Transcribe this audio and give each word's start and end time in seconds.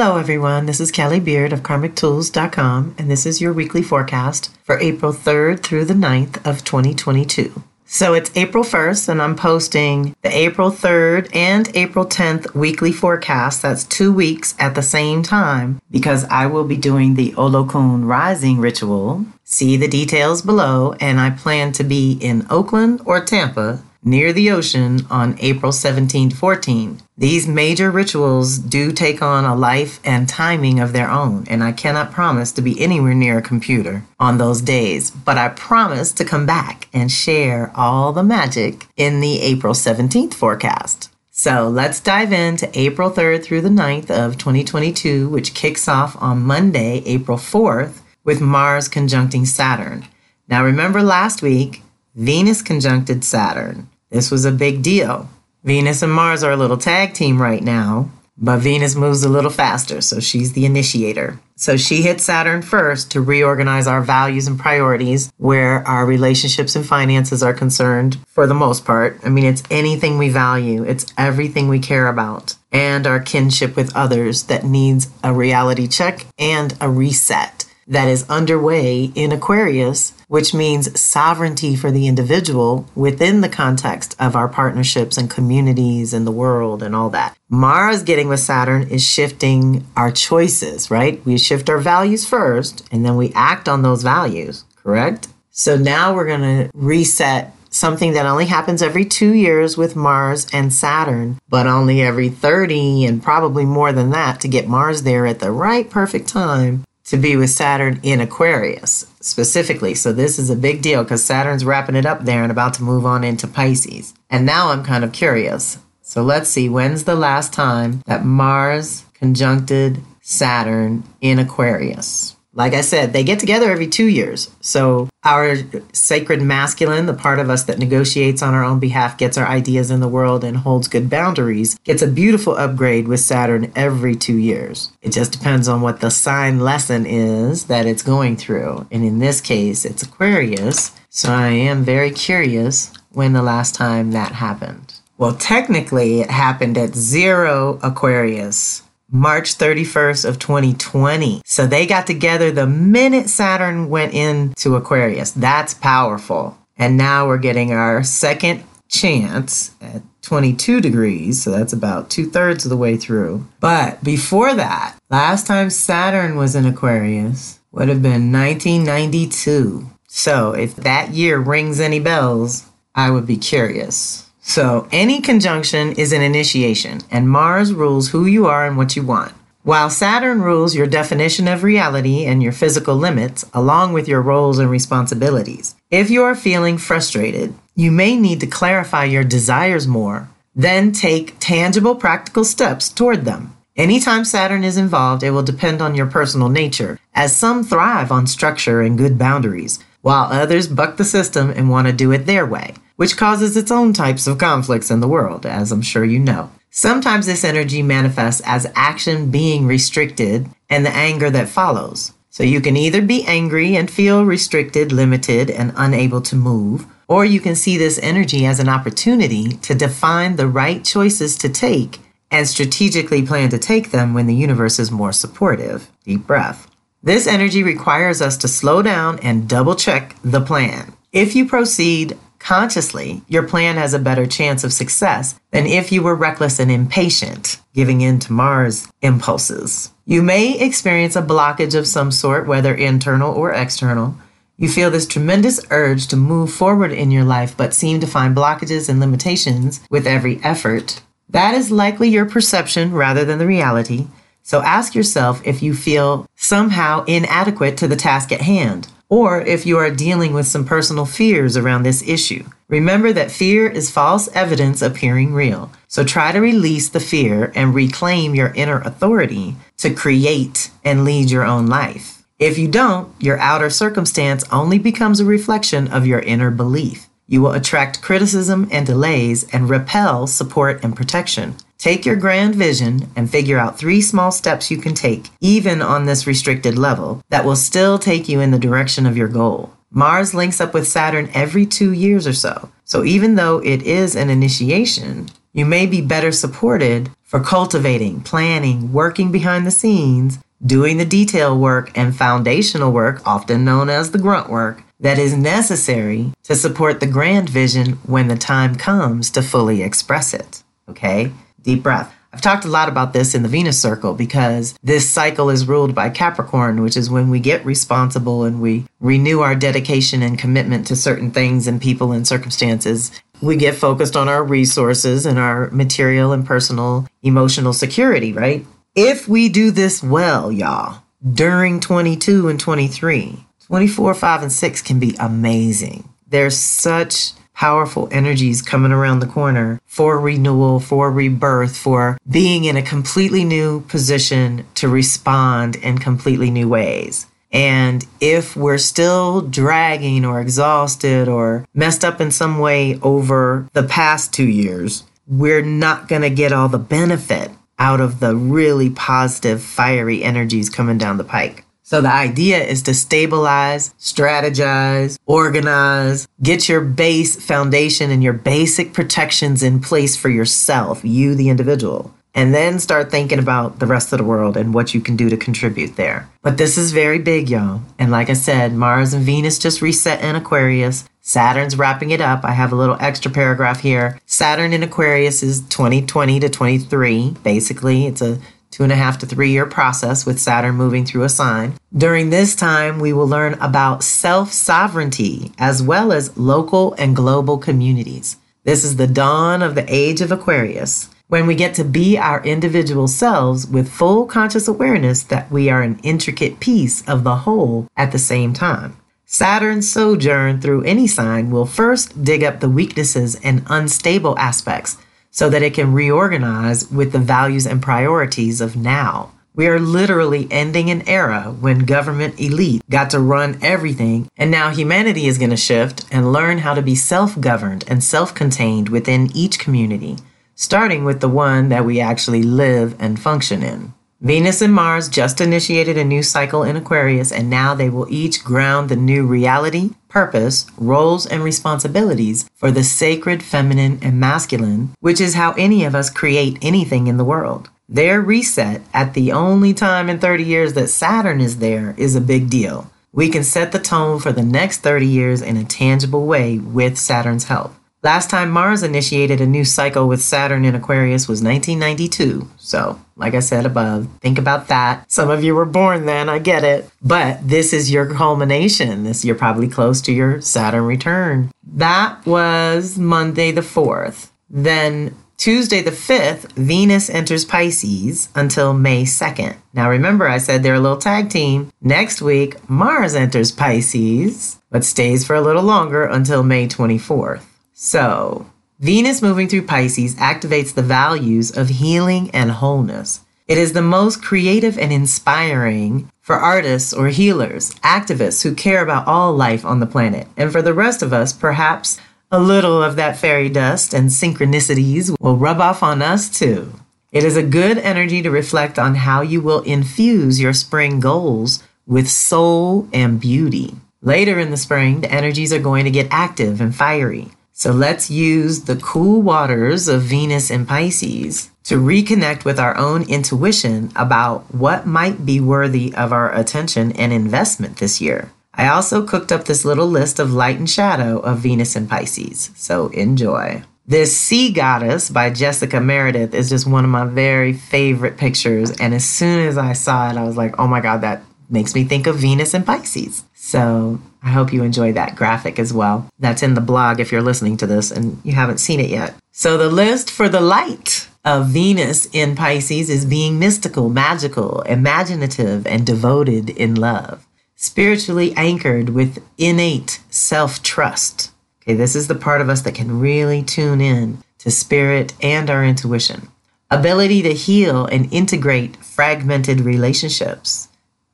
Hello, 0.00 0.16
everyone. 0.16 0.66
This 0.66 0.78
is 0.78 0.92
Kelly 0.92 1.18
Beard 1.18 1.52
of 1.52 1.64
KarmicTools.com, 1.64 2.94
and 2.98 3.10
this 3.10 3.26
is 3.26 3.40
your 3.40 3.52
weekly 3.52 3.82
forecast 3.82 4.56
for 4.62 4.78
April 4.78 5.12
3rd 5.12 5.64
through 5.64 5.86
the 5.86 5.92
9th 5.92 6.36
of 6.48 6.62
2022. 6.62 7.64
So 7.84 8.14
it's 8.14 8.30
April 8.36 8.62
1st, 8.62 9.08
and 9.08 9.20
I'm 9.20 9.34
posting 9.34 10.14
the 10.22 10.30
April 10.30 10.70
3rd 10.70 11.34
and 11.34 11.68
April 11.74 12.06
10th 12.06 12.54
weekly 12.54 12.92
forecast. 12.92 13.62
That's 13.62 13.82
two 13.82 14.12
weeks 14.12 14.54
at 14.60 14.76
the 14.76 14.84
same 14.84 15.24
time 15.24 15.82
because 15.90 16.22
I 16.26 16.46
will 16.46 16.62
be 16.62 16.76
doing 16.76 17.16
the 17.16 17.32
Olokun 17.32 18.06
Rising 18.06 18.60
ritual. 18.60 19.26
See 19.42 19.76
the 19.76 19.88
details 19.88 20.42
below, 20.42 20.92
and 21.00 21.18
I 21.18 21.30
plan 21.30 21.72
to 21.72 21.82
be 21.82 22.12
in 22.20 22.46
Oakland 22.48 23.00
or 23.04 23.20
Tampa 23.24 23.82
near 24.04 24.32
the 24.32 24.52
ocean 24.52 25.00
on 25.10 25.36
April 25.40 25.72
17 25.72 26.30
14. 26.30 27.00
These 27.20 27.48
major 27.48 27.90
rituals 27.90 28.58
do 28.58 28.92
take 28.92 29.20
on 29.22 29.44
a 29.44 29.56
life 29.56 29.98
and 30.04 30.28
timing 30.28 30.78
of 30.78 30.92
their 30.92 31.10
own, 31.10 31.46
and 31.50 31.64
I 31.64 31.72
cannot 31.72 32.12
promise 32.12 32.52
to 32.52 32.62
be 32.62 32.80
anywhere 32.80 33.12
near 33.12 33.38
a 33.38 33.42
computer 33.42 34.04
on 34.20 34.38
those 34.38 34.62
days, 34.62 35.10
but 35.10 35.36
I 35.36 35.48
promise 35.48 36.12
to 36.12 36.24
come 36.24 36.46
back 36.46 36.86
and 36.92 37.10
share 37.10 37.72
all 37.74 38.12
the 38.12 38.22
magic 38.22 38.86
in 38.96 39.18
the 39.18 39.40
April 39.40 39.74
17th 39.74 40.32
forecast. 40.32 41.10
So 41.32 41.68
let's 41.68 41.98
dive 41.98 42.32
into 42.32 42.70
April 42.78 43.10
3rd 43.10 43.42
through 43.42 43.62
the 43.62 43.68
9th 43.68 44.12
of 44.12 44.38
2022, 44.38 45.28
which 45.28 45.54
kicks 45.54 45.88
off 45.88 46.16
on 46.22 46.44
Monday, 46.44 47.02
April 47.04 47.36
4th, 47.36 47.98
with 48.22 48.40
Mars 48.40 48.88
conjuncting 48.88 49.44
Saturn. 49.44 50.06
Now, 50.46 50.64
remember 50.64 51.02
last 51.02 51.42
week, 51.42 51.82
Venus 52.14 52.62
conjuncted 52.62 53.24
Saturn. 53.24 53.88
This 54.08 54.30
was 54.30 54.44
a 54.44 54.52
big 54.52 54.82
deal. 54.82 55.28
Venus 55.64 56.02
and 56.02 56.12
Mars 56.12 56.44
are 56.44 56.52
a 56.52 56.56
little 56.56 56.76
tag 56.76 57.14
team 57.14 57.42
right 57.42 57.62
now, 57.62 58.10
but 58.36 58.58
Venus 58.58 58.94
moves 58.94 59.24
a 59.24 59.28
little 59.28 59.50
faster, 59.50 60.00
so 60.00 60.20
she's 60.20 60.52
the 60.52 60.64
initiator. 60.64 61.40
So 61.56 61.76
she 61.76 62.02
hit 62.02 62.20
Saturn 62.20 62.62
first 62.62 63.10
to 63.10 63.20
reorganize 63.20 63.88
our 63.88 64.00
values 64.00 64.46
and 64.46 64.56
priorities 64.56 65.32
where 65.38 65.86
our 65.88 66.06
relationships 66.06 66.76
and 66.76 66.86
finances 66.86 67.42
are 67.42 67.52
concerned 67.52 68.18
for 68.28 68.46
the 68.46 68.54
most 68.54 68.84
part. 68.84 69.18
I 69.24 69.30
mean, 69.30 69.44
it's 69.44 69.64
anything 69.68 70.16
we 70.16 70.28
value, 70.28 70.84
it's 70.84 71.12
everything 71.18 71.66
we 71.66 71.80
care 71.80 72.06
about, 72.06 72.54
and 72.70 73.04
our 73.04 73.18
kinship 73.18 73.74
with 73.74 73.96
others 73.96 74.44
that 74.44 74.62
needs 74.62 75.08
a 75.24 75.34
reality 75.34 75.88
check 75.88 76.24
and 76.38 76.74
a 76.80 76.88
reset 76.88 77.64
that 77.88 78.06
is 78.06 78.30
underway 78.30 79.10
in 79.16 79.32
Aquarius, 79.32 80.12
which 80.28 80.54
means 80.54 80.98
sovereignty 81.00 81.74
for 81.74 81.90
the 81.90 82.06
individual 82.06 82.86
within 82.94 83.40
the 83.40 83.48
context 83.48 84.14
of 84.20 84.36
our 84.36 84.48
partnerships 84.48 85.16
and 85.16 85.28
communities 85.30 86.12
and 86.14 86.26
the 86.26 86.32
world 86.32 86.82
and 86.82 86.94
all 86.94 87.10
that. 87.10 87.36
Mars 87.48 88.02
getting 88.02 88.28
with 88.28 88.40
Saturn 88.40 88.82
is 88.88 89.04
shifting 89.04 89.86
our 89.96 90.12
choices, 90.12 90.90
right? 90.90 91.24
We 91.24 91.38
shift 91.38 91.68
our 91.68 91.78
values 91.78 92.26
first 92.26 92.86
and 92.92 93.04
then 93.04 93.16
we 93.16 93.32
act 93.34 93.68
on 93.68 93.82
those 93.82 94.02
values, 94.02 94.64
correct? 94.76 95.28
So 95.50 95.76
now 95.76 96.14
we're 96.14 96.26
going 96.26 96.42
to 96.42 96.70
reset 96.74 97.54
something 97.70 98.12
that 98.12 98.26
only 98.26 98.46
happens 98.46 98.82
every 98.82 99.04
two 99.04 99.32
years 99.32 99.76
with 99.76 99.96
Mars 99.96 100.46
and 100.52 100.72
Saturn, 100.72 101.38
but 101.48 101.66
only 101.66 102.00
every 102.00 102.28
30 102.28 103.04
and 103.06 103.22
probably 103.22 103.64
more 103.64 103.92
than 103.92 104.10
that 104.10 104.40
to 104.40 104.48
get 104.48 104.68
Mars 104.68 105.02
there 105.02 105.26
at 105.26 105.40
the 105.40 105.50
right 105.50 105.88
perfect 105.88 106.28
time 106.28 106.84
to 107.04 107.16
be 107.16 107.36
with 107.36 107.50
Saturn 107.50 108.00
in 108.02 108.20
Aquarius 108.20 109.06
specifically. 109.20 109.94
So 109.94 110.12
this 110.12 110.38
is 110.38 110.50
a 110.50 110.56
big 110.56 110.82
deal 110.82 111.02
because 111.02 111.24
Saturn's 111.24 111.64
wrapping 111.64 111.96
it 111.96 112.06
up 112.06 112.24
there 112.24 112.42
and 112.42 112.52
about 112.52 112.74
to 112.74 112.82
move 112.82 113.04
on 113.04 113.24
into 113.24 113.46
Pisces. 113.46 114.14
And 114.30 114.46
now 114.46 114.70
I'm 114.70 114.84
kind 114.84 115.04
of 115.04 115.12
curious. 115.12 115.78
So 116.02 116.22
let's 116.22 116.48
see, 116.48 116.68
when's 116.68 117.04
the 117.04 117.14
last 117.14 117.52
time 117.52 118.02
that 118.06 118.24
Mars 118.24 119.04
conjuncted 119.14 120.00
Saturn 120.22 121.04
in 121.20 121.38
Aquarius? 121.38 122.36
Like 122.58 122.74
I 122.74 122.80
said, 122.80 123.12
they 123.12 123.22
get 123.22 123.38
together 123.38 123.70
every 123.70 123.86
two 123.86 124.08
years. 124.08 124.50
So 124.60 125.08
our 125.22 125.54
sacred 125.92 126.42
masculine, 126.42 127.06
the 127.06 127.14
part 127.14 127.38
of 127.38 127.48
us 127.48 127.62
that 127.64 127.78
negotiates 127.78 128.42
on 128.42 128.52
our 128.52 128.64
own 128.64 128.80
behalf, 128.80 129.16
gets 129.16 129.38
our 129.38 129.46
ideas 129.46 129.92
in 129.92 130.00
the 130.00 130.08
world 130.08 130.42
and 130.42 130.56
holds 130.56 130.88
good 130.88 131.08
boundaries, 131.08 131.78
gets 131.84 132.02
a 132.02 132.08
beautiful 132.08 132.56
upgrade 132.56 133.06
with 133.06 133.20
Saturn 133.20 133.70
every 133.76 134.16
two 134.16 134.36
years. 134.36 134.90
It 135.02 135.12
just 135.12 135.30
depends 135.30 135.68
on 135.68 135.82
what 135.82 136.00
the 136.00 136.10
sign 136.10 136.58
lesson 136.58 137.06
is 137.06 137.66
that 137.66 137.86
it's 137.86 138.02
going 138.02 138.36
through. 138.36 138.88
And 138.90 139.04
in 139.04 139.20
this 139.20 139.40
case, 139.40 139.84
it's 139.84 140.02
Aquarius. 140.02 140.90
So 141.10 141.32
I 141.32 141.50
am 141.50 141.84
very 141.84 142.10
curious 142.10 142.92
when 143.10 143.34
the 143.34 143.42
last 143.42 143.76
time 143.76 144.10
that 144.10 144.32
happened. 144.32 144.94
Well, 145.16 145.34
technically, 145.34 146.22
it 146.22 146.30
happened 146.30 146.76
at 146.76 146.96
zero 146.96 147.78
Aquarius 147.84 148.82
March 149.10 149.56
31st 149.56 150.28
of 150.28 150.38
2020. 150.38 151.42
So 151.44 151.66
they 151.66 151.86
got 151.86 152.06
together 152.06 152.50
the 152.50 152.66
minute 152.66 153.28
Saturn 153.28 153.88
went 153.88 154.14
into 154.14 154.76
Aquarius. 154.76 155.30
That's 155.30 155.74
powerful. 155.74 156.58
And 156.76 156.96
now 156.96 157.26
we're 157.26 157.38
getting 157.38 157.72
our 157.72 158.02
second 158.02 158.64
chance 158.88 159.74
at 159.80 160.02
22 160.22 160.80
degrees. 160.80 161.42
So 161.42 161.50
that's 161.50 161.72
about 161.72 162.10
two 162.10 162.30
thirds 162.30 162.64
of 162.64 162.70
the 162.70 162.76
way 162.76 162.96
through. 162.96 163.46
But 163.60 164.04
before 164.04 164.54
that, 164.54 164.96
last 165.10 165.46
time 165.46 165.70
Saturn 165.70 166.36
was 166.36 166.54
in 166.54 166.66
Aquarius 166.66 167.58
would 167.72 167.88
have 167.88 168.02
been 168.02 168.32
1992. 168.32 169.88
So 170.06 170.52
if 170.52 170.76
that 170.76 171.10
year 171.10 171.38
rings 171.38 171.80
any 171.80 172.00
bells, 172.00 172.66
I 172.94 173.10
would 173.10 173.26
be 173.26 173.36
curious. 173.36 174.27
So, 174.48 174.88
any 174.92 175.20
conjunction 175.20 175.92
is 175.92 176.10
an 176.10 176.22
initiation, 176.22 177.02
and 177.10 177.28
Mars 177.28 177.74
rules 177.74 178.08
who 178.08 178.24
you 178.24 178.46
are 178.46 178.66
and 178.66 178.78
what 178.78 178.96
you 178.96 179.02
want. 179.02 179.34
While 179.62 179.90
Saturn 179.90 180.40
rules 180.40 180.74
your 180.74 180.86
definition 180.86 181.46
of 181.46 181.62
reality 181.62 182.24
and 182.24 182.42
your 182.42 182.52
physical 182.52 182.96
limits, 182.96 183.44
along 183.52 183.92
with 183.92 184.08
your 184.08 184.22
roles 184.22 184.58
and 184.58 184.70
responsibilities. 184.70 185.74
If 185.90 186.08
you 186.08 186.24
are 186.24 186.34
feeling 186.34 186.78
frustrated, 186.78 187.52
you 187.76 187.92
may 187.92 188.16
need 188.16 188.40
to 188.40 188.46
clarify 188.46 189.04
your 189.04 189.22
desires 189.22 189.86
more, 189.86 190.30
then 190.56 190.92
take 190.92 191.36
tangible, 191.38 191.94
practical 191.94 192.42
steps 192.42 192.88
toward 192.88 193.26
them. 193.26 193.54
Anytime 193.76 194.24
Saturn 194.24 194.64
is 194.64 194.78
involved, 194.78 195.22
it 195.22 195.32
will 195.32 195.42
depend 195.42 195.82
on 195.82 195.94
your 195.94 196.06
personal 196.06 196.48
nature, 196.48 196.98
as 197.14 197.36
some 197.36 197.64
thrive 197.64 198.10
on 198.10 198.26
structure 198.26 198.80
and 198.80 198.96
good 198.96 199.18
boundaries, 199.18 199.78
while 200.00 200.32
others 200.32 200.68
buck 200.68 200.96
the 200.96 201.04
system 201.04 201.50
and 201.50 201.68
want 201.68 201.86
to 201.86 201.92
do 201.92 202.12
it 202.12 202.24
their 202.24 202.46
way 202.46 202.72
which 202.98 203.16
causes 203.16 203.56
its 203.56 203.70
own 203.70 203.92
types 203.92 204.26
of 204.26 204.38
conflicts 204.38 204.90
in 204.90 204.98
the 204.98 205.06
world, 205.06 205.46
as 205.46 205.70
I'm 205.70 205.82
sure 205.82 206.04
you 206.04 206.18
know. 206.18 206.50
Sometimes 206.68 207.26
this 207.26 207.44
energy 207.44 207.80
manifests 207.80 208.42
as 208.44 208.66
action 208.74 209.30
being 209.30 209.66
restricted 209.66 210.48
and 210.68 210.84
the 210.84 210.90
anger 210.90 211.30
that 211.30 211.48
follows. 211.48 212.12
So 212.28 212.42
you 212.42 212.60
can 212.60 212.76
either 212.76 213.00
be 213.00 213.24
angry 213.24 213.76
and 213.76 213.88
feel 213.88 214.24
restricted, 214.24 214.90
limited, 214.90 215.48
and 215.48 215.72
unable 215.76 216.20
to 216.22 216.34
move, 216.34 216.86
or 217.06 217.24
you 217.24 217.38
can 217.38 217.54
see 217.54 217.76
this 217.76 218.00
energy 218.02 218.44
as 218.44 218.58
an 218.58 218.68
opportunity 218.68 219.50
to 219.58 219.76
define 219.76 220.34
the 220.34 220.48
right 220.48 220.84
choices 220.84 221.38
to 221.38 221.48
take 221.48 222.00
and 222.32 222.48
strategically 222.48 223.22
plan 223.22 223.48
to 223.50 223.58
take 223.58 223.92
them 223.92 224.12
when 224.12 224.26
the 224.26 224.34
universe 224.34 224.80
is 224.80 224.90
more 224.90 225.12
supportive. 225.12 225.88
Deep 226.02 226.26
breath. 226.26 226.68
This 227.00 227.28
energy 227.28 227.62
requires 227.62 228.20
us 228.20 228.36
to 228.38 228.48
slow 228.48 228.82
down 228.82 229.20
and 229.20 229.48
double 229.48 229.76
check 229.76 230.16
the 230.24 230.40
plan. 230.40 230.94
If 231.12 231.36
you 231.36 231.46
proceed 231.46 232.18
consciously, 232.38 233.22
your 233.28 233.42
plan 233.42 233.76
has 233.76 233.94
a 233.94 233.98
better 233.98 234.26
chance 234.26 234.64
of 234.64 234.72
success 234.72 235.38
than 235.50 235.66
if 235.66 235.92
you 235.92 236.02
were 236.02 236.14
reckless 236.14 236.58
and 236.58 236.70
impatient, 236.70 237.60
giving 237.74 238.00
in 238.00 238.18
to 238.20 238.32
Mars 238.32 238.88
impulses. 239.02 239.92
You 240.04 240.22
may 240.22 240.58
experience 240.58 241.16
a 241.16 241.22
blockage 241.22 241.78
of 241.78 241.86
some 241.86 242.10
sort, 242.10 242.46
whether 242.46 242.74
internal 242.74 243.34
or 243.34 243.52
external. 243.52 244.16
You 244.56 244.68
feel 244.68 244.90
this 244.90 245.06
tremendous 245.06 245.60
urge 245.70 246.06
to 246.08 246.16
move 246.16 246.52
forward 246.52 246.92
in 246.92 247.10
your 247.10 247.24
life, 247.24 247.56
but 247.56 247.74
seem 247.74 248.00
to 248.00 248.06
find 248.06 248.36
blockages 248.36 248.88
and 248.88 248.98
limitations 248.98 249.80
with 249.90 250.06
every 250.06 250.42
effort. 250.42 251.00
That 251.30 251.54
is 251.54 251.70
likely 251.70 252.08
your 252.08 252.24
perception 252.24 252.92
rather 252.92 253.24
than 253.24 253.38
the 253.38 253.46
reality. 253.46 254.06
So 254.48 254.62
ask 254.62 254.94
yourself 254.94 255.42
if 255.44 255.62
you 255.62 255.74
feel 255.74 256.26
somehow 256.34 257.04
inadequate 257.04 257.76
to 257.76 257.86
the 257.86 257.96
task 257.96 258.32
at 258.32 258.40
hand 258.40 258.88
or 259.10 259.42
if 259.42 259.66
you 259.66 259.76
are 259.76 259.90
dealing 259.90 260.32
with 260.32 260.46
some 260.46 260.64
personal 260.64 261.04
fears 261.04 261.54
around 261.54 261.82
this 261.82 262.02
issue. 262.08 262.44
Remember 262.66 263.12
that 263.12 263.30
fear 263.30 263.68
is 263.68 263.90
false 263.90 264.26
evidence 264.28 264.80
appearing 264.80 265.34
real. 265.34 265.70
So 265.86 266.02
try 266.02 266.32
to 266.32 266.40
release 266.40 266.88
the 266.88 266.98
fear 266.98 267.52
and 267.54 267.74
reclaim 267.74 268.34
your 268.34 268.54
inner 268.54 268.80
authority 268.80 269.54
to 269.76 269.92
create 269.92 270.70
and 270.82 271.04
lead 271.04 271.30
your 271.30 271.44
own 271.44 271.66
life. 271.66 272.24
If 272.38 272.56
you 272.56 272.68
don't, 272.68 273.12
your 273.20 273.38
outer 273.40 273.68
circumstance 273.68 274.44
only 274.50 274.78
becomes 274.78 275.20
a 275.20 275.26
reflection 275.26 275.88
of 275.88 276.06
your 276.06 276.20
inner 276.20 276.50
belief. 276.50 277.06
You 277.26 277.42
will 277.42 277.52
attract 277.52 278.00
criticism 278.00 278.66
and 278.72 278.86
delays 278.86 279.46
and 279.52 279.68
repel 279.68 280.26
support 280.26 280.82
and 280.82 280.96
protection. 280.96 281.56
Take 281.78 282.04
your 282.04 282.16
grand 282.16 282.56
vision 282.56 283.08
and 283.14 283.30
figure 283.30 283.56
out 283.56 283.78
three 283.78 284.00
small 284.00 284.32
steps 284.32 284.68
you 284.68 284.78
can 284.78 284.94
take, 284.94 285.30
even 285.40 285.80
on 285.80 286.06
this 286.06 286.26
restricted 286.26 286.76
level, 286.76 287.22
that 287.30 287.44
will 287.44 287.54
still 287.54 288.00
take 288.00 288.28
you 288.28 288.40
in 288.40 288.50
the 288.50 288.58
direction 288.58 289.06
of 289.06 289.16
your 289.16 289.28
goal. 289.28 289.72
Mars 289.90 290.34
links 290.34 290.60
up 290.60 290.74
with 290.74 290.88
Saturn 290.88 291.30
every 291.34 291.64
two 291.64 291.92
years 291.92 292.26
or 292.26 292.32
so. 292.32 292.68
So 292.84 293.04
even 293.04 293.36
though 293.36 293.58
it 293.58 293.82
is 293.82 294.16
an 294.16 294.28
initiation, 294.28 295.28
you 295.52 295.64
may 295.64 295.86
be 295.86 296.00
better 296.00 296.32
supported 296.32 297.10
for 297.22 297.38
cultivating, 297.38 298.22
planning, 298.22 298.92
working 298.92 299.30
behind 299.30 299.64
the 299.64 299.70
scenes, 299.70 300.38
doing 300.64 300.96
the 300.96 301.04
detail 301.04 301.56
work 301.56 301.96
and 301.96 302.14
foundational 302.14 302.90
work, 302.90 303.24
often 303.24 303.64
known 303.64 303.88
as 303.88 304.10
the 304.10 304.18
grunt 304.18 304.50
work, 304.50 304.82
that 304.98 305.18
is 305.18 305.36
necessary 305.36 306.32
to 306.42 306.56
support 306.56 306.98
the 306.98 307.06
grand 307.06 307.48
vision 307.48 307.92
when 308.04 308.26
the 308.26 308.36
time 308.36 308.74
comes 308.74 309.30
to 309.30 309.42
fully 309.42 309.80
express 309.80 310.34
it. 310.34 310.64
Okay? 310.88 311.32
Deep 311.62 311.82
breath. 311.82 312.14
I've 312.32 312.42
talked 312.42 312.66
a 312.66 312.68
lot 312.68 312.90
about 312.90 313.14
this 313.14 313.34
in 313.34 313.42
the 313.42 313.48
Venus 313.48 313.80
circle 313.80 314.14
because 314.14 314.78
this 314.82 315.08
cycle 315.08 315.48
is 315.48 315.66
ruled 315.66 315.94
by 315.94 316.10
Capricorn, 316.10 316.82
which 316.82 316.96
is 316.96 317.08
when 317.08 317.30
we 317.30 317.40
get 317.40 317.64
responsible 317.64 318.44
and 318.44 318.60
we 318.60 318.84
renew 319.00 319.40
our 319.40 319.54
dedication 319.54 320.22
and 320.22 320.38
commitment 320.38 320.86
to 320.88 320.96
certain 320.96 321.30
things 321.30 321.66
and 321.66 321.80
people 321.80 322.12
and 322.12 322.28
circumstances. 322.28 323.10
We 323.40 323.56
get 323.56 323.76
focused 323.76 324.14
on 324.14 324.28
our 324.28 324.44
resources 324.44 325.24
and 325.24 325.38
our 325.38 325.70
material 325.70 326.32
and 326.32 326.44
personal 326.44 327.08
emotional 327.22 327.72
security, 327.72 328.32
right? 328.32 328.66
If 328.94 329.26
we 329.26 329.48
do 329.48 329.70
this 329.70 330.02
well, 330.02 330.52
y'all, 330.52 331.02
during 331.32 331.80
22 331.80 332.48
and 332.48 332.60
23, 332.60 333.46
24, 333.66 334.14
5, 334.14 334.42
and 334.42 334.52
6 334.52 334.82
can 334.82 334.98
be 334.98 335.16
amazing. 335.18 336.08
There's 336.26 336.56
such 336.56 337.32
powerful 337.58 338.06
energies 338.12 338.62
coming 338.62 338.92
around 338.92 339.18
the 339.18 339.26
corner 339.26 339.80
for 339.84 340.20
renewal, 340.20 340.78
for 340.78 341.10
rebirth, 341.10 341.76
for 341.76 342.16
being 342.30 342.64
in 342.64 342.76
a 342.76 342.82
completely 342.82 343.44
new 343.44 343.80
position 343.82 344.64
to 344.74 344.88
respond 344.88 345.74
in 345.74 345.98
completely 345.98 346.52
new 346.52 346.68
ways. 346.68 347.26
And 347.50 348.06
if 348.20 348.54
we're 348.54 348.78
still 348.78 349.40
dragging 349.40 350.24
or 350.24 350.40
exhausted 350.40 351.26
or 351.26 351.66
messed 351.74 352.04
up 352.04 352.20
in 352.20 352.30
some 352.30 352.60
way 352.60 353.00
over 353.02 353.68
the 353.72 353.82
past 353.82 354.32
two 354.32 354.46
years, 354.46 355.02
we're 355.26 355.62
not 355.62 356.06
going 356.06 356.22
to 356.22 356.30
get 356.30 356.52
all 356.52 356.68
the 356.68 356.78
benefit 356.78 357.50
out 357.76 358.00
of 358.00 358.20
the 358.20 358.36
really 358.36 358.90
positive, 358.90 359.60
fiery 359.62 360.22
energies 360.22 360.70
coming 360.70 360.98
down 360.98 361.16
the 361.16 361.24
pike. 361.24 361.64
So 361.88 362.02
the 362.02 362.12
idea 362.12 362.62
is 362.62 362.82
to 362.82 362.92
stabilize, 362.92 363.94
strategize, 363.94 365.18
organize, 365.24 366.28
get 366.42 366.68
your 366.68 366.82
base 366.82 367.42
foundation 367.42 368.10
and 368.10 368.22
your 368.22 368.34
basic 368.34 368.92
protections 368.92 369.62
in 369.62 369.80
place 369.80 370.14
for 370.14 370.28
yourself, 370.28 371.02
you, 371.02 371.34
the 371.34 371.48
individual, 371.48 372.12
and 372.34 372.52
then 372.52 372.78
start 372.78 373.10
thinking 373.10 373.38
about 373.38 373.78
the 373.78 373.86
rest 373.86 374.12
of 374.12 374.18
the 374.18 374.24
world 374.24 374.54
and 374.54 374.74
what 374.74 374.92
you 374.92 375.00
can 375.00 375.16
do 375.16 375.30
to 375.30 375.36
contribute 375.38 375.96
there. 375.96 376.28
But 376.42 376.58
this 376.58 376.76
is 376.76 376.92
very 376.92 377.20
big, 377.20 377.48
y'all. 377.48 377.80
And 377.98 378.10
like 378.10 378.28
I 378.28 378.34
said, 378.34 378.74
Mars 378.74 379.14
and 379.14 379.24
Venus 379.24 379.58
just 379.58 379.80
reset 379.80 380.22
in 380.22 380.36
Aquarius. 380.36 381.08
Saturn's 381.22 381.78
wrapping 381.78 382.10
it 382.10 382.20
up. 382.20 382.44
I 382.44 382.52
have 382.52 382.70
a 382.70 382.76
little 382.76 382.98
extra 383.00 383.30
paragraph 383.30 383.80
here. 383.80 384.20
Saturn 384.26 384.74
in 384.74 384.82
Aquarius 384.82 385.42
is 385.42 385.62
2020 385.62 386.38
to 386.40 386.50
23. 386.50 387.36
Basically, 387.42 388.06
it's 388.06 388.20
a 388.20 388.38
two 388.78 388.84
and 388.84 388.92
a 388.92 388.96
half 388.96 389.18
to 389.18 389.26
three 389.26 389.50
year 389.50 389.66
process 389.66 390.24
with 390.24 390.38
Saturn 390.38 390.76
moving 390.76 391.04
through 391.04 391.24
a 391.24 391.28
sign. 391.28 391.74
During 391.92 392.30
this 392.30 392.54
time, 392.54 393.00
we 393.00 393.12
will 393.12 393.26
learn 393.26 393.54
about 393.54 394.04
self 394.04 394.52
sovereignty 394.52 395.50
as 395.58 395.82
well 395.82 396.12
as 396.12 396.38
local 396.38 396.94
and 396.94 397.16
global 397.16 397.58
communities. 397.58 398.36
This 398.62 398.84
is 398.84 398.94
the 398.94 399.08
dawn 399.08 399.62
of 399.62 399.74
the 399.74 399.84
age 399.92 400.20
of 400.20 400.30
Aquarius, 400.30 401.10
when 401.26 401.44
we 401.48 401.56
get 401.56 401.74
to 401.74 401.82
be 401.82 402.16
our 402.16 402.40
individual 402.44 403.08
selves 403.08 403.66
with 403.66 403.90
full 403.90 404.26
conscious 404.26 404.68
awareness 404.68 405.24
that 405.24 405.50
we 405.50 405.68
are 405.68 405.82
an 405.82 405.98
intricate 406.04 406.60
piece 406.60 407.02
of 407.08 407.24
the 407.24 407.38
whole 407.38 407.88
at 407.96 408.12
the 408.12 408.18
same 408.18 408.52
time. 408.52 408.96
Saturn's 409.26 409.90
sojourn 409.90 410.60
through 410.60 410.84
any 410.84 411.08
sign 411.08 411.50
will 411.50 411.66
first 411.66 412.22
dig 412.22 412.44
up 412.44 412.60
the 412.60 412.70
weaknesses 412.70 413.34
and 413.42 413.64
unstable 413.68 414.38
aspects 414.38 414.98
so 415.38 415.48
that 415.48 415.62
it 415.62 415.72
can 415.72 415.92
reorganize 415.92 416.90
with 416.90 417.12
the 417.12 417.18
values 417.20 417.64
and 417.64 417.80
priorities 417.80 418.60
of 418.60 418.74
now. 418.74 419.30
We 419.54 419.68
are 419.68 419.78
literally 419.78 420.48
ending 420.50 420.90
an 420.90 421.08
era 421.08 421.54
when 421.60 421.84
government 421.84 422.40
elite 422.40 422.82
got 422.90 423.10
to 423.10 423.20
run 423.20 423.56
everything, 423.62 424.28
and 424.36 424.50
now 424.50 424.70
humanity 424.70 425.28
is 425.28 425.38
going 425.38 425.50
to 425.50 425.56
shift 425.56 426.04
and 426.10 426.32
learn 426.32 426.58
how 426.58 426.74
to 426.74 426.82
be 426.82 426.96
self 426.96 427.40
governed 427.40 427.84
and 427.86 428.02
self 428.02 428.34
contained 428.34 428.88
within 428.88 429.30
each 429.32 429.60
community, 429.60 430.16
starting 430.56 431.04
with 431.04 431.20
the 431.20 431.28
one 431.28 431.68
that 431.68 431.84
we 431.84 432.00
actually 432.00 432.42
live 432.42 432.96
and 432.98 433.20
function 433.20 433.62
in. 433.62 433.94
Venus 434.20 434.60
and 434.60 434.74
Mars 434.74 435.08
just 435.08 435.40
initiated 435.40 435.96
a 435.96 436.02
new 436.02 436.24
cycle 436.24 436.64
in 436.64 436.74
Aquarius, 436.74 437.30
and 437.30 437.48
now 437.48 437.72
they 437.72 437.88
will 437.88 438.12
each 438.12 438.42
ground 438.42 438.88
the 438.88 438.96
new 438.96 439.24
reality, 439.24 439.90
purpose, 440.08 440.66
roles, 440.76 441.24
and 441.24 441.44
responsibilities 441.44 442.50
for 442.56 442.72
the 442.72 442.82
sacred 442.82 443.44
feminine 443.44 443.96
and 444.02 444.18
masculine, 444.18 444.92
which 444.98 445.20
is 445.20 445.34
how 445.34 445.52
any 445.52 445.84
of 445.84 445.94
us 445.94 446.10
create 446.10 446.58
anything 446.60 447.06
in 447.06 447.16
the 447.16 447.24
world. 447.24 447.70
Their 447.88 448.20
reset 448.20 448.82
at 448.92 449.14
the 449.14 449.30
only 449.30 449.72
time 449.72 450.10
in 450.10 450.18
30 450.18 450.42
years 450.42 450.72
that 450.72 450.88
Saturn 450.88 451.40
is 451.40 451.60
there 451.60 451.94
is 451.96 452.16
a 452.16 452.20
big 452.20 452.50
deal. 452.50 452.90
We 453.12 453.28
can 453.28 453.44
set 453.44 453.70
the 453.70 453.78
tone 453.78 454.18
for 454.18 454.32
the 454.32 454.42
next 454.42 454.78
30 454.78 455.06
years 455.06 455.42
in 455.42 455.56
a 455.56 455.64
tangible 455.64 456.26
way 456.26 456.58
with 456.58 456.98
Saturn's 456.98 457.44
help. 457.44 457.72
Last 458.00 458.30
time 458.30 458.50
Mars 458.50 458.84
initiated 458.84 459.40
a 459.40 459.46
new 459.46 459.64
cycle 459.64 460.06
with 460.06 460.22
Saturn 460.22 460.64
in 460.64 460.76
Aquarius 460.76 461.26
was 461.26 461.42
1992. 461.42 462.48
So, 462.56 463.00
like 463.16 463.34
I 463.34 463.40
said 463.40 463.66
above, 463.66 464.08
think 464.20 464.38
about 464.38 464.68
that. 464.68 465.10
Some 465.10 465.30
of 465.30 465.42
you 465.42 465.56
were 465.56 465.64
born 465.64 466.06
then, 466.06 466.28
I 466.28 466.38
get 466.38 466.62
it. 466.62 466.88
But 467.02 467.46
this 467.48 467.72
is 467.72 467.90
your 467.90 468.06
culmination. 468.06 469.02
This 469.02 469.24
you're 469.24 469.34
probably 469.34 469.66
close 469.66 470.00
to 470.02 470.12
your 470.12 470.40
Saturn 470.40 470.84
return. 470.84 471.50
That 471.64 472.24
was 472.24 472.96
Monday 472.96 473.50
the 473.50 473.62
4th. 473.62 474.30
Then 474.48 475.16
Tuesday 475.36 475.82
the 475.82 475.90
5th, 475.90 476.52
Venus 476.52 477.10
enters 477.10 477.44
Pisces 477.44 478.28
until 478.36 478.74
May 478.74 479.02
2nd. 479.02 479.56
Now 479.74 479.90
remember, 479.90 480.28
I 480.28 480.38
said 480.38 480.62
they're 480.62 480.74
a 480.74 480.80
little 480.80 480.98
tag 480.98 481.30
team. 481.30 481.72
Next 481.80 482.22
week, 482.22 482.70
Mars 482.70 483.16
enters 483.16 483.50
Pisces, 483.50 484.60
but 484.70 484.84
stays 484.84 485.26
for 485.26 485.34
a 485.34 485.40
little 485.40 485.64
longer 485.64 486.04
until 486.04 486.44
May 486.44 486.68
24th. 486.68 487.42
So, 487.80 488.50
Venus 488.80 489.22
moving 489.22 489.46
through 489.46 489.68
Pisces 489.68 490.16
activates 490.16 490.74
the 490.74 490.82
values 490.82 491.56
of 491.56 491.68
healing 491.68 492.28
and 492.32 492.50
wholeness. 492.50 493.20
It 493.46 493.56
is 493.56 493.72
the 493.72 493.82
most 493.82 494.20
creative 494.20 494.76
and 494.76 494.92
inspiring 494.92 496.10
for 496.20 496.34
artists 496.34 496.92
or 496.92 497.06
healers, 497.06 497.70
activists 497.84 498.42
who 498.42 498.56
care 498.56 498.82
about 498.82 499.06
all 499.06 499.32
life 499.32 499.64
on 499.64 499.78
the 499.78 499.86
planet. 499.86 500.26
And 500.36 500.50
for 500.50 500.60
the 500.60 500.74
rest 500.74 501.02
of 501.02 501.12
us, 501.12 501.32
perhaps 501.32 502.00
a 502.32 502.40
little 502.40 502.82
of 502.82 502.96
that 502.96 503.16
fairy 503.16 503.48
dust 503.48 503.94
and 503.94 504.08
synchronicities 504.08 505.14
will 505.20 505.36
rub 505.36 505.60
off 505.60 505.80
on 505.80 506.02
us 506.02 506.28
too. 506.28 506.80
It 507.12 507.22
is 507.22 507.36
a 507.36 507.44
good 507.44 507.78
energy 507.78 508.22
to 508.22 508.30
reflect 508.32 508.80
on 508.80 508.96
how 508.96 509.20
you 509.20 509.40
will 509.40 509.60
infuse 509.60 510.40
your 510.40 510.52
spring 510.52 510.98
goals 510.98 511.62
with 511.86 512.08
soul 512.08 512.88
and 512.92 513.20
beauty. 513.20 513.76
Later 514.02 514.40
in 514.40 514.50
the 514.50 514.56
spring, 514.56 515.00
the 515.00 515.12
energies 515.12 515.52
are 515.52 515.60
going 515.60 515.84
to 515.84 515.92
get 515.92 516.08
active 516.10 516.60
and 516.60 516.74
fiery. 516.74 517.30
So 517.58 517.72
let's 517.72 518.08
use 518.08 518.62
the 518.62 518.76
cool 518.76 519.20
waters 519.20 519.88
of 519.88 520.02
Venus 520.02 520.48
and 520.48 520.68
Pisces 520.68 521.50
to 521.64 521.80
reconnect 521.80 522.44
with 522.44 522.60
our 522.60 522.76
own 522.78 523.02
intuition 523.10 523.90
about 523.96 524.54
what 524.54 524.86
might 524.86 525.26
be 525.26 525.40
worthy 525.40 525.92
of 525.96 526.12
our 526.12 526.32
attention 526.32 526.92
and 526.92 527.12
investment 527.12 527.78
this 527.78 528.00
year. 528.00 528.30
I 528.54 528.68
also 528.68 529.04
cooked 529.04 529.32
up 529.32 529.46
this 529.46 529.64
little 529.64 529.88
list 529.88 530.20
of 530.20 530.32
light 530.32 530.56
and 530.56 530.70
shadow 530.70 531.18
of 531.18 531.38
Venus 531.38 531.74
and 531.74 531.90
Pisces, 531.90 532.52
so 532.54 532.90
enjoy. 532.90 533.64
This 533.88 534.16
Sea 534.16 534.52
Goddess 534.52 535.10
by 535.10 535.30
Jessica 535.30 535.80
Meredith 535.80 536.34
is 536.34 536.50
just 536.50 536.64
one 536.64 536.84
of 536.84 536.90
my 536.90 537.06
very 537.06 537.54
favorite 537.54 538.18
pictures. 538.18 538.70
And 538.78 538.94
as 538.94 539.04
soon 539.04 539.48
as 539.48 539.58
I 539.58 539.72
saw 539.72 540.10
it, 540.10 540.16
I 540.16 540.22
was 540.22 540.36
like, 540.36 540.60
oh 540.60 540.68
my 540.68 540.80
God, 540.80 541.00
that 541.00 541.22
makes 541.50 541.74
me 541.74 541.84
think 541.84 542.06
of 542.06 542.16
Venus 542.16 542.54
and 542.54 542.66
Pisces. 542.66 543.24
So 543.34 544.00
I 544.22 544.30
hope 544.30 544.52
you 544.52 544.62
enjoy 544.62 544.92
that 544.92 545.16
graphic 545.16 545.58
as 545.58 545.72
well. 545.72 546.08
That's 546.18 546.42
in 546.42 546.54
the 546.54 546.60
blog 546.60 547.00
if 547.00 547.10
you're 547.10 547.22
listening 547.22 547.56
to 547.58 547.66
this 547.66 547.90
and 547.90 548.20
you 548.24 548.32
haven't 548.32 548.58
seen 548.58 548.80
it 548.80 548.90
yet. 548.90 549.14
So 549.32 549.56
the 549.56 549.70
list 549.70 550.10
for 550.10 550.28
the 550.28 550.40
light 550.40 551.08
of 551.24 551.48
Venus 551.48 552.06
in 552.12 552.34
Pisces 552.34 552.90
is 552.90 553.04
being 553.04 553.38
mystical, 553.38 553.88
magical, 553.88 554.62
imaginative, 554.62 555.66
and 555.66 555.86
devoted 555.86 556.50
in 556.50 556.74
love. 556.74 557.26
Spiritually 557.54 558.32
anchored 558.36 558.90
with 558.90 559.22
innate 559.36 560.00
self 560.10 560.62
trust. 560.62 561.32
Okay, 561.62 561.74
this 561.74 561.94
is 561.94 562.08
the 562.08 562.14
part 562.14 562.40
of 562.40 562.48
us 562.48 562.62
that 562.62 562.74
can 562.74 563.00
really 563.00 563.42
tune 563.42 563.80
in 563.80 564.22
to 564.38 564.50
spirit 564.50 565.12
and 565.22 565.50
our 565.50 565.64
intuition. 565.64 566.28
Ability 566.70 567.22
to 567.22 567.34
heal 567.34 567.86
and 567.86 568.12
integrate 568.12 568.76
fragmented 568.76 569.60
relationships. 569.60 570.67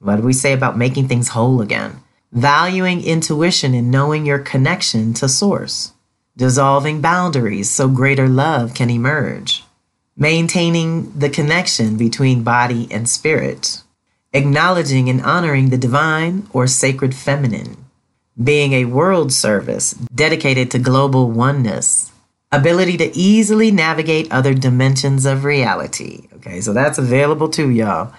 What 0.04 0.16
do 0.16 0.22
we 0.22 0.32
say 0.32 0.52
about 0.52 0.78
making 0.78 1.08
things 1.08 1.28
whole 1.28 1.60
again? 1.60 2.00
valuing 2.34 3.04
intuition 3.04 3.74
and 3.74 3.90
knowing 3.90 4.26
your 4.26 4.40
connection 4.40 5.14
to 5.14 5.28
source, 5.28 5.92
dissolving 6.36 7.00
boundaries 7.00 7.70
so 7.70 7.88
greater 7.88 8.28
love 8.28 8.74
can 8.74 8.90
emerge, 8.90 9.62
maintaining 10.16 11.16
the 11.16 11.30
connection 11.30 11.96
between 11.96 12.42
body 12.42 12.88
and 12.90 13.08
spirit, 13.08 13.82
acknowledging 14.32 15.08
and 15.08 15.22
honoring 15.22 15.70
the 15.70 15.78
divine 15.78 16.46
or 16.52 16.66
sacred 16.66 17.14
feminine, 17.14 17.76
being 18.42 18.72
a 18.72 18.84
world 18.86 19.32
service 19.32 19.92
dedicated 20.12 20.72
to 20.72 20.78
global 20.80 21.30
oneness, 21.30 22.10
ability 22.50 22.96
to 22.96 23.16
easily 23.16 23.70
navigate 23.70 24.30
other 24.32 24.54
dimensions 24.54 25.24
of 25.24 25.44
reality. 25.44 26.26
Okay, 26.34 26.60
so 26.60 26.72
that's 26.72 26.98
available 26.98 27.48
to 27.50 27.70
y'all. 27.70 28.12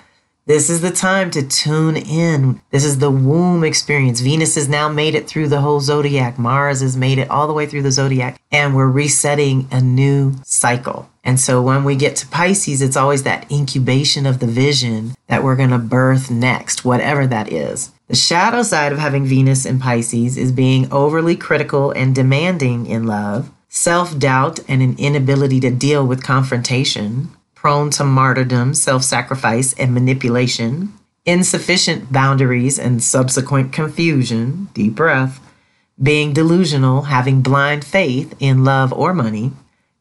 This 0.47 0.69
is 0.69 0.81
the 0.81 0.91
time 0.91 1.31
to 1.31 1.41
tune 1.41 1.97
in. 1.97 2.61
This 2.69 2.85
is 2.85 2.99
the 2.99 3.09
womb 3.09 3.63
experience. 3.63 4.19
Venus 4.19 4.53
has 4.53 4.69
now 4.69 4.87
made 4.87 5.15
it 5.15 5.27
through 5.27 5.47
the 5.47 5.61
whole 5.61 5.79
zodiac. 5.79 6.37
Mars 6.37 6.81
has 6.81 6.95
made 6.95 7.17
it 7.17 7.31
all 7.31 7.47
the 7.47 7.53
way 7.53 7.65
through 7.65 7.81
the 7.81 7.91
zodiac, 7.91 8.39
and 8.51 8.75
we're 8.75 8.87
resetting 8.87 9.67
a 9.71 9.81
new 9.81 10.33
cycle. 10.43 11.09
And 11.23 11.39
so 11.39 11.63
when 11.63 11.83
we 11.83 11.95
get 11.95 12.15
to 12.17 12.27
Pisces, 12.27 12.83
it's 12.83 12.95
always 12.95 13.23
that 13.23 13.51
incubation 13.51 14.27
of 14.27 14.39
the 14.39 14.45
vision 14.45 15.15
that 15.25 15.43
we're 15.43 15.55
going 15.55 15.71
to 15.71 15.79
birth 15.79 16.29
next, 16.29 16.85
whatever 16.85 17.25
that 17.25 17.51
is. 17.51 17.91
The 18.07 18.15
shadow 18.15 18.61
side 18.61 18.91
of 18.91 18.99
having 18.99 19.25
Venus 19.25 19.65
in 19.65 19.79
Pisces 19.79 20.37
is 20.37 20.51
being 20.51 20.93
overly 20.93 21.35
critical 21.35 21.89
and 21.89 22.13
demanding 22.13 22.85
in 22.85 23.07
love, 23.07 23.51
self 23.67 24.19
doubt, 24.19 24.59
and 24.67 24.83
an 24.83 24.95
inability 24.99 25.59
to 25.61 25.71
deal 25.71 26.05
with 26.05 26.23
confrontation 26.23 27.34
prone 27.65 27.89
to 27.89 28.03
martyrdom, 28.03 28.75
self 28.75 29.01
sacrifice, 29.01 29.73
and 29.73 29.91
manipulation, 29.91 30.93
insufficient 31.25 32.11
boundaries 32.11 32.77
and 32.77 33.01
subsequent 33.01 33.73
confusion, 33.73 34.69
deep 34.75 34.93
breath, 34.93 35.39
being 35.99 36.31
delusional, 36.31 37.01
having 37.09 37.41
blind 37.41 37.83
faith 37.83 38.35
in 38.39 38.63
love 38.63 38.93
or 38.93 39.15
money, 39.15 39.51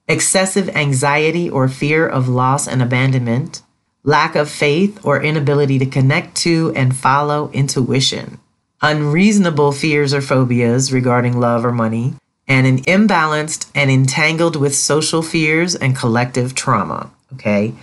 excessive 0.06 0.68
anxiety 0.76 1.49
or 1.49 1.66
fear 1.66 2.06
of 2.06 2.28
loss 2.28 2.68
and 2.68 2.83
abandonment, 2.83 3.62
lack 4.02 4.35
of 4.37 4.50
faith 4.50 5.02
or 5.02 5.23
inability 5.23 5.78
to 5.78 5.87
connect 5.87 6.35
to 6.35 6.71
and 6.76 6.94
follow 6.94 7.49
intuition, 7.54 8.38
unreasonable 8.83 9.73
fears 9.73 10.12
or 10.12 10.21
phobias 10.21 10.92
regarding 10.92 11.40
love 11.40 11.64
or 11.64 11.73
money, 11.73 12.12
and 12.47 12.66
an 12.66 12.83
imbalanced 12.83 13.71
and 13.75 13.90
entangled 13.90 14.54
with 14.54 14.75
social 14.75 15.23
fears 15.23 15.75
and 15.75 15.97
collective 15.97 16.54
trauma. 16.54 17.11
Okay. 17.34 17.74